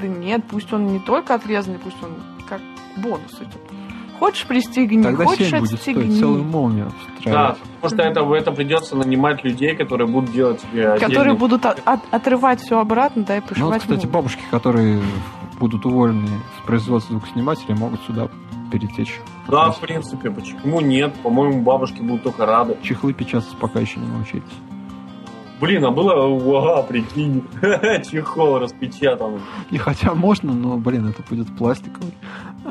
Да 0.00 0.06
нет, 0.06 0.44
пусть 0.50 0.72
он 0.72 0.86
не 0.86 0.98
только 1.00 1.34
отрезанный, 1.34 1.78
пусть 1.78 1.96
он 2.02 2.10
как 2.48 2.60
бонус 2.96 3.32
идет. 3.40 3.60
Хочешь 4.18 4.46
пристегни, 4.46 5.02
Тогда 5.02 5.24
хочешь 5.26 5.50
7 5.50 5.58
будет 5.60 5.74
отстегни. 5.74 6.02
стоить 6.04 6.18
целую 6.20 6.42
молнию 6.44 6.90
Да, 7.26 7.56
потому 7.82 7.94
что 7.94 8.02
это, 8.08 8.34
это 8.34 8.52
придется 8.52 8.96
нанимать 8.96 9.44
людей, 9.44 9.76
которые 9.76 10.08
будут 10.08 10.32
делать 10.32 10.62
тебе 10.62 10.92
Которые 10.94 11.18
отдельный- 11.32 11.36
будут 11.38 11.66
от- 11.66 11.82
от- 11.84 12.14
отрывать 12.14 12.60
все 12.62 12.78
обратно, 12.78 13.24
да, 13.24 13.36
и 13.36 13.40
Ну, 13.40 13.42
вот, 13.44 13.50
пришивать 13.54 13.82
кстати, 13.82 14.06
новое. 14.06 14.12
бабушки, 14.14 14.42
которые 14.50 15.02
будут 15.60 15.84
уволены 15.84 16.28
с 16.28 16.66
производства 16.66 17.12
звукоснимателей, 17.12 17.74
могут 17.74 18.00
сюда 18.04 18.28
перетечь. 18.72 19.20
Да, 19.48 19.70
в 19.70 19.80
принципе, 19.80 20.30
почему 20.30 20.80
нет? 20.80 21.14
По-моему, 21.22 21.60
бабушки 21.62 22.00
будут 22.00 22.22
только 22.22 22.46
рады. 22.46 22.78
Чехлы 22.82 23.12
печататься 23.12 23.54
пока 23.60 23.80
еще 23.80 24.00
не 24.00 24.06
научились. 24.06 24.44
Блин, 25.58 25.84
а 25.86 25.90
было, 25.90 26.12
ага, 26.58 26.82
прикинь, 26.82 27.42
чехол 28.10 28.58
распечатан. 28.58 29.40
И 29.70 29.78
хотя 29.78 30.14
можно, 30.14 30.52
но, 30.52 30.76
блин, 30.76 31.08
это 31.08 31.22
будет 31.28 31.46
пластиковый. 31.56 32.12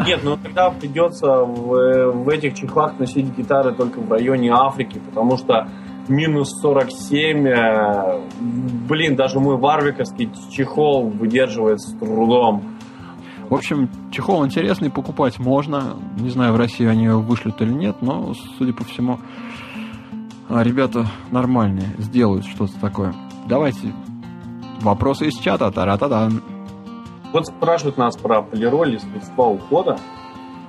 Нет, 0.06 0.22
ну 0.24 0.38
тогда 0.38 0.70
придется 0.70 1.28
в, 1.28 2.12
в 2.12 2.30
этих 2.30 2.54
чехлах 2.54 3.00
носить 3.00 3.36
гитары 3.36 3.74
только 3.74 4.00
в 4.02 4.12
районе 4.12 4.52
Африки, 4.52 5.00
потому 5.04 5.38
что 5.38 5.68
минус 6.08 6.50
47, 6.62 7.48
э, 7.48 8.22
блин, 8.88 9.16
даже 9.16 9.40
мой 9.40 9.58
варвиковский 9.58 10.30
чехол 10.52 11.10
выдерживает 11.10 11.82
с 11.82 11.92
трудом. 11.98 12.76
В 13.50 13.54
общем, 13.54 13.90
чехол 14.12 14.46
интересный, 14.46 14.90
покупать 14.90 15.40
можно. 15.40 15.98
Не 16.18 16.30
знаю, 16.30 16.54
в 16.54 16.58
России 16.58 16.86
они 16.86 17.06
его 17.06 17.22
вышлют 17.22 17.62
или 17.62 17.72
нет, 17.72 17.98
но, 18.02 18.34
судя 18.58 18.74
по 18.74 18.84
всему, 18.84 19.20
ребята 20.50 21.08
нормальные, 21.32 21.90
сделают 21.98 22.46
что-то 22.46 22.80
такое. 22.80 23.14
Давайте 23.48 23.94
вопросы 24.82 25.28
из 25.28 25.38
чата. 25.38 25.72
Тара-та-да. 25.72 26.30
Вот 27.32 27.48
спрашивают 27.48 27.98
нас 27.98 28.16
про 28.18 28.42
полироль 28.42 28.96
и 28.96 29.00
средства 29.00 29.44
ухода. 29.44 29.98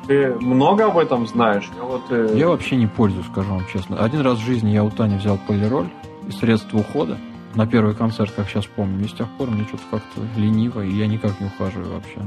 Ты 0.06 0.30
много 0.34 0.86
об 0.86 0.98
этом 0.98 1.26
знаешь? 1.26 1.68
Я 1.76 1.82
вот, 1.82 2.02
э, 2.10 2.34
Я 2.36 2.48
вообще 2.48 2.76
не 2.76 2.86
пользуюсь, 2.86 3.26
скажу 3.26 3.50
вам 3.50 3.66
честно. 3.72 3.98
Один 3.98 4.20
раз 4.20 4.38
в 4.38 4.44
жизни 4.44 4.70
я 4.70 4.84
у 4.84 4.90
Тани 4.90 5.16
взял 5.16 5.38
полироль 5.46 5.88
и 6.28 6.30
средства 6.30 6.78
ухода 6.78 7.18
на 7.54 7.66
первый 7.66 7.94
концерт, 7.94 8.32
как 8.34 8.48
сейчас 8.48 8.66
помню. 8.66 9.04
И 9.04 9.08
с 9.08 9.12
тех 9.12 9.28
пор 9.36 9.50
мне 9.50 9.64
что-то 9.64 9.82
как-то 9.90 10.20
лениво, 10.36 10.80
и 10.80 10.92
я 10.92 11.06
никак 11.06 11.40
не 11.40 11.46
ухаживаю 11.46 11.94
вообще. 11.94 12.20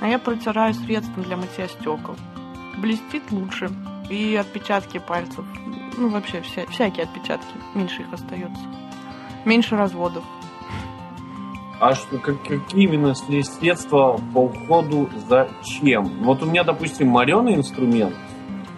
А 0.00 0.08
я 0.08 0.18
протираю 0.18 0.72
средством 0.72 1.24
для 1.24 1.36
мытья 1.36 1.68
стекол. 1.68 2.16
Блестит 2.78 3.30
лучше. 3.30 3.70
И 4.08 4.34
отпечатки 4.34 4.98
пальцев. 4.98 5.44
Ну, 6.00 6.08
вообще, 6.08 6.40
вся, 6.40 6.62
всякие 6.70 7.04
отпечатки. 7.04 7.54
Меньше 7.74 8.00
их 8.00 8.12
остается. 8.12 8.62
Меньше 9.44 9.76
разводов. 9.76 10.24
А 11.78 11.94
что, 11.94 12.18
как- 12.18 12.42
какие 12.42 12.84
именно 12.84 13.14
средства 13.14 14.18
по 14.34 14.38
уходу 14.44 15.08
зачем? 15.28 16.10
Вот 16.22 16.42
у 16.42 16.46
меня, 16.46 16.64
допустим, 16.64 17.08
мореный 17.08 17.54
инструмент. 17.54 18.14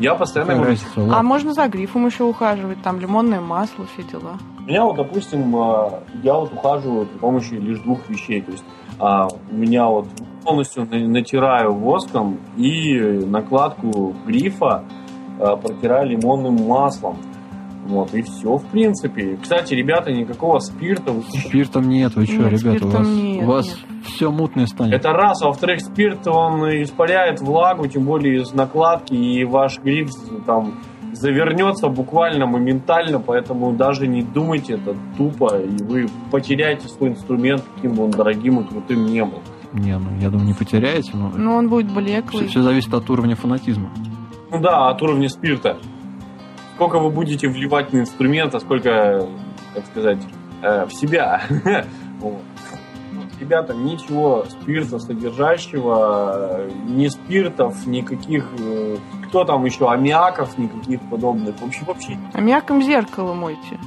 Я 0.01 0.17
постоянно 0.17 0.65
разница, 0.65 0.87
А 0.97 1.23
можно 1.23 1.53
за 1.53 1.69
грифом 1.69 2.07
еще 2.07 2.25
ухаживать. 2.25 2.83
Там 2.83 2.99
лимонное 2.99 3.41
масло, 3.41 3.87
все 3.93 4.03
дела. 4.03 4.39
У 4.59 4.63
меня 4.63 4.85
вот, 4.85 4.97
допустим, 4.97 5.55
э, 5.57 5.91
я 6.25 6.35
вот 6.35 6.53
ухаживаю 6.53 7.07
при 7.07 7.19
помощи 7.19 7.55
лишь 7.55 7.79
двух 7.81 8.09
вещей. 8.09 8.41
То 8.43 8.53
есть 8.53 8.65
а, 8.99 9.29
у 9.51 9.55
меня 9.55 9.87
вот 9.87 10.07
полностью 10.45 10.87
на- 10.91 11.07
натираю 11.09 11.73
воском 11.75 12.39
и 12.57 12.99
накладку 13.27 14.15
грифа 14.27 14.85
протираю 15.38 16.09
лимонным 16.11 16.66
маслом. 16.66 17.16
Вот, 17.87 18.14
и 18.14 18.23
все, 18.23 18.59
в 18.59 18.64
принципе. 18.66 19.37
Кстати, 19.42 19.75
ребята, 19.75 20.12
никакого 20.12 20.61
спирта. 20.61 21.12
Спиртом 21.47 21.88
нет, 21.88 22.14
вы 22.14 22.27
что, 22.27 22.37
Нет, 22.37 22.53
ребята, 22.62 22.87
у 22.87 22.90
вас, 22.90 23.09
нет, 23.09 23.42
у 23.42 23.47
вас 23.47 23.66
нет. 23.66 24.05
все 24.07 24.31
мутное 24.31 24.66
станет. 24.66 24.95
Это 24.95 25.11
раз, 25.11 25.42
а 25.42 25.47
во-вторых, 25.49 25.81
спирт, 25.81 26.29
он 26.29 26.62
испаряет 26.83 27.40
влагу, 27.40 27.88
тем 27.88 28.05
более 28.05 28.42
из 28.42 28.53
накладки, 28.55 29.14
и 29.14 29.45
ваш 29.45 29.81
гриф 29.81 30.11
там 30.47 30.75
завернется 31.12 31.88
буквально 31.88 32.47
моментально, 32.47 33.18
поэтому 33.18 33.73
даже 33.73 34.07
не 34.07 34.23
думайте, 34.23 34.75
это 34.75 34.97
тупо, 35.18 35.59
и 35.59 35.77
вы 35.83 36.07
потеряете 36.31 36.87
свой 36.88 37.11
инструмент, 37.11 37.64
каким 37.75 37.95
бы 37.95 38.05
он 38.05 38.12
дорогим 38.12 38.61
и 38.61 38.64
крутым 38.64 39.07
не 39.07 39.25
был. 39.25 39.40
Не, 39.73 39.99
ну 39.99 40.07
я 40.21 40.31
думаю, 40.31 40.47
не 40.47 40.55
потеряете, 40.55 41.11
но 41.14 41.31
Но 41.37 41.57
он 41.57 41.68
будет 41.68 41.92
блеклый. 41.92 42.47
все, 42.47 42.62
зависит 42.62 42.95
от 42.95 43.11
уровня 43.11 43.35
фанатизма. 43.35 43.90
Ну 44.53 44.61
да, 44.61 44.91
от 44.91 45.01
уровня 45.01 45.31
спирта. 45.31 45.79
Сколько 46.75 46.99
вы 46.99 47.09
будете 47.09 47.49
вливать 47.49 47.95
на 47.95 48.01
инструмент, 48.01 48.55
а 48.55 48.61
сколько, 48.61 49.27
так 49.75 49.87
сказать, 49.87 50.19
э, 50.62 50.85
в 50.85 50.93
себя. 50.93 51.41
Ребята, 53.41 53.73
ничего 53.73 54.45
спирта 54.45 54.99
содержащего, 54.99 56.67
ни 56.87 57.09
спиртов, 57.09 57.87
никаких, 57.87 58.47
э, 58.59 58.99
кто 59.27 59.45
там 59.45 59.65
еще, 59.65 59.91
аммиаков, 59.91 60.59
никаких 60.59 61.01
подобных. 61.09 61.59
Вообще, 61.59 61.85
вообще, 61.87 62.19
Аммиаком 62.35 62.83
зеркало 62.83 63.33
мойте. 63.33 63.81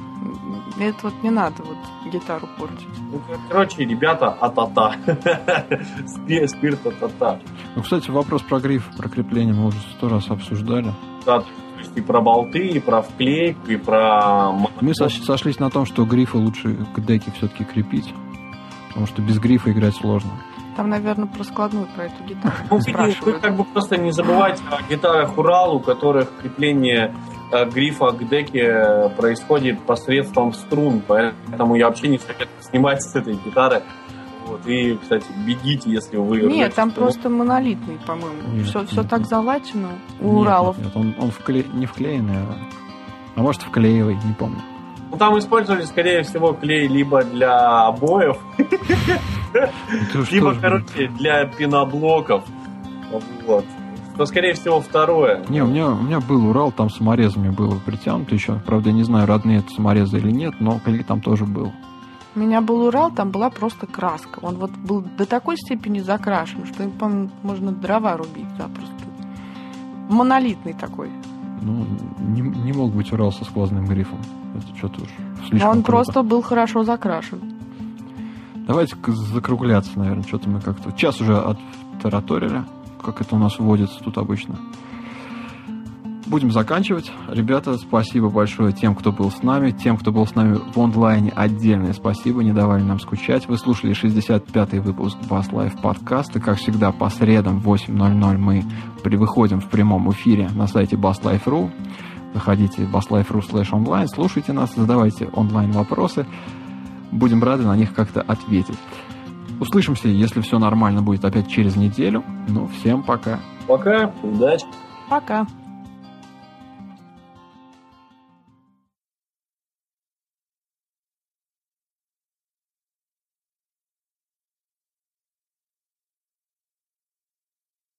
Это 0.80 0.96
вот 1.04 1.14
не 1.22 1.30
надо 1.30 1.62
вот 1.62 1.78
гитару 2.12 2.48
портить. 2.58 2.86
ну, 3.12 3.20
короче, 3.50 3.84
ребята, 3.84 4.36
а-та-та. 4.40 4.94
Спи- 6.06 6.46
Спирт 6.48 6.86
а-та-та. 6.86 7.38
Ну, 7.74 7.82
кстати, 7.82 8.10
вопрос 8.10 8.42
про 8.42 8.58
гриф, 8.60 8.88
про 8.96 9.08
крепление 9.08 9.54
мы 9.54 9.66
уже 9.66 9.78
сто 9.96 10.08
раз 10.08 10.30
обсуждали. 10.30 10.92
Да, 11.24 11.40
то 11.40 11.46
есть 11.78 11.96
и 11.96 12.00
про 12.00 12.20
болты, 12.20 12.66
и 12.68 12.80
про 12.80 13.02
вклейку, 13.02 13.70
и 13.70 13.76
про... 13.76 14.52
Мы 14.80 14.92
сош- 14.92 15.22
сошлись 15.24 15.58
на 15.58 15.70
том, 15.70 15.86
что 15.86 16.04
грифы 16.04 16.38
лучше 16.38 16.74
к 16.94 17.00
деке 17.00 17.30
все-таки 17.36 17.64
крепить, 17.64 18.14
потому 18.88 19.06
что 19.06 19.22
без 19.22 19.38
грифа 19.38 19.70
играть 19.72 19.94
сложно. 19.94 20.30
Там, 20.76 20.90
наверное, 20.90 21.26
про 21.26 21.42
складную 21.42 21.86
про 21.86 22.04
эту 22.04 22.22
гитару 22.24 22.54
Ну, 22.70 22.78
вы, 22.78 23.14
вы 23.22 23.32
как 23.40 23.56
бы 23.56 23.64
просто 23.64 23.96
не 23.96 24.10
забывайте 24.12 24.62
о 24.70 24.82
гитарах 24.90 25.38
Урал, 25.38 25.76
у 25.76 25.80
которых 25.80 26.28
крепление 26.40 27.14
грифа 27.50 28.10
к 28.10 28.28
деке 28.28 29.10
происходит 29.16 29.80
посредством 29.80 30.52
струн, 30.52 31.02
поэтому 31.06 31.76
я 31.76 31.88
вообще 31.88 32.08
не 32.08 32.18
советую 32.18 32.48
снимать 32.60 33.02
с 33.02 33.14
этой 33.14 33.34
гитары. 33.34 33.82
Вот. 34.46 34.64
И, 34.66 34.96
кстати, 34.96 35.26
бегите, 35.44 35.90
если 35.90 36.16
вы... 36.16 36.42
Нет, 36.42 36.74
там 36.74 36.90
струну. 36.90 37.06
просто 37.06 37.28
монолитный, 37.28 37.98
по-моему. 38.06 38.42
Нет, 38.52 38.66
все, 38.66 38.86
все 38.86 39.00
нет, 39.00 39.10
так 39.10 39.20
нет. 39.20 39.28
залачено 39.28 39.88
у 40.20 40.24
Нет, 40.24 40.34
Уралов. 40.34 40.78
Нет, 40.78 40.86
нет, 40.86 40.96
он, 40.96 41.14
он 41.18 41.30
вкле- 41.30 41.66
не 41.74 41.86
вклеенный, 41.86 42.36
а... 42.36 42.56
а 43.34 43.40
может 43.40 43.62
вклеивый, 43.62 44.14
не 44.24 44.34
помню. 44.34 44.60
Ну, 45.10 45.16
там 45.16 45.38
использовали, 45.38 45.82
скорее 45.82 46.22
всего, 46.22 46.52
клей 46.52 46.86
либо 46.88 47.24
для 47.24 47.86
обоев, 47.86 48.38
либо, 50.30 50.54
короче, 50.60 51.08
для 51.08 51.44
пеноблоков. 51.46 52.44
Вот. 53.46 53.64
Но, 54.18 54.24
скорее 54.24 54.54
всего, 54.54 54.80
второе. 54.80 55.44
Не, 55.48 55.62
у 55.62 55.66
меня, 55.66 55.88
у 55.90 56.02
меня 56.02 56.20
был 56.20 56.48
Урал, 56.48 56.72
там 56.72 56.88
саморезами 56.90 57.50
было 57.50 57.78
притянуто 57.78 58.34
еще. 58.34 58.60
Правда, 58.64 58.88
я 58.88 58.94
не 58.94 59.02
знаю, 59.02 59.26
родные 59.26 59.58
это 59.58 59.68
саморезы 59.70 60.18
или 60.18 60.30
нет, 60.30 60.54
но 60.60 60.78
клей 60.78 61.02
там 61.02 61.20
тоже 61.20 61.44
был. 61.44 61.72
У 62.34 62.38
меня 62.38 62.60
был 62.60 62.86
Урал, 62.86 63.10
там 63.10 63.30
была 63.30 63.50
просто 63.50 63.86
краска. 63.86 64.38
Он 64.42 64.56
вот 64.56 64.70
был 64.70 65.02
до 65.16 65.26
такой 65.26 65.56
степени 65.56 66.00
закрашен, 66.00 66.66
что 66.66 66.82
им, 66.82 66.90
по 66.92 67.08
можно 67.42 67.72
дрова 67.72 68.16
рубить 68.16 68.48
запросто. 68.58 68.92
Монолитный 70.08 70.72
такой. 70.74 71.10
Ну, 71.62 71.86
не, 72.18 72.42
не 72.42 72.72
мог 72.72 72.92
быть 72.92 73.12
Урал 73.12 73.32
со 73.32 73.44
сквозным 73.44 73.86
грифом. 73.86 74.20
Это 74.54 74.76
что-то 74.76 75.02
уж 75.02 75.08
слишком 75.48 75.70
Он 75.70 75.82
круто. 75.82 75.92
просто 75.92 76.22
был 76.22 76.42
хорошо 76.42 76.84
закрашен. 76.84 77.40
Давайте 78.66 78.96
закругляться, 79.32 79.98
наверное. 79.98 80.24
Что-то 80.24 80.48
мы 80.48 80.60
как-то... 80.60 80.92
Час 80.92 81.20
уже 81.20 81.38
оттараторили, 81.38 82.64
как 83.06 83.20
это 83.20 83.36
у 83.36 83.38
нас 83.38 83.58
вводится 83.58 84.00
тут 84.00 84.18
обычно. 84.18 84.58
Будем 86.26 86.50
заканчивать. 86.50 87.12
Ребята, 87.28 87.76
спасибо 87.78 88.30
большое 88.30 88.72
тем, 88.72 88.96
кто 88.96 89.12
был 89.12 89.30
с 89.30 89.44
нами, 89.44 89.70
тем, 89.70 89.96
кто 89.96 90.10
был 90.10 90.26
с 90.26 90.34
нами 90.34 90.58
в 90.74 90.76
онлайне. 90.76 91.30
Отдельное 91.30 91.92
спасибо, 91.92 92.42
не 92.42 92.52
давали 92.52 92.82
нам 92.82 92.98
скучать. 92.98 93.46
Вы 93.46 93.56
слушали 93.58 93.94
65-й 93.94 94.80
выпуск 94.80 95.16
Bass 95.30 95.52
Life 95.52 95.80
подкаста. 95.80 96.40
Как 96.40 96.58
всегда, 96.58 96.90
по 96.90 97.10
средам 97.10 97.60
в 97.60 97.72
8.00 97.72 98.38
мы 98.38 98.64
выходим 99.04 99.60
в 99.60 99.68
прямом 99.68 100.10
эфире 100.10 100.50
на 100.52 100.66
сайте 100.66 100.96
basslife.ru. 100.96 101.70
Заходите 102.34 102.84
в 102.84 102.94
basslife.ru 102.94 103.40
slash 103.48 103.68
онлайн, 103.70 104.08
слушайте 104.08 104.52
нас, 104.52 104.74
задавайте 104.74 105.28
онлайн 105.32 105.70
вопросы. 105.70 106.26
Будем 107.12 107.42
рады 107.42 107.64
на 107.64 107.76
них 107.76 107.94
как-то 107.94 108.20
ответить. 108.20 108.76
Услышимся, 109.60 110.08
если 110.08 110.40
все 110.40 110.58
нормально 110.58 111.02
будет 111.02 111.24
опять 111.24 111.48
через 111.48 111.76
неделю. 111.76 112.22
Ну, 112.48 112.68
всем 112.68 113.02
пока. 113.02 113.40
Пока, 113.66 114.12
удачи. 114.22 114.66
Пока. 115.08 115.46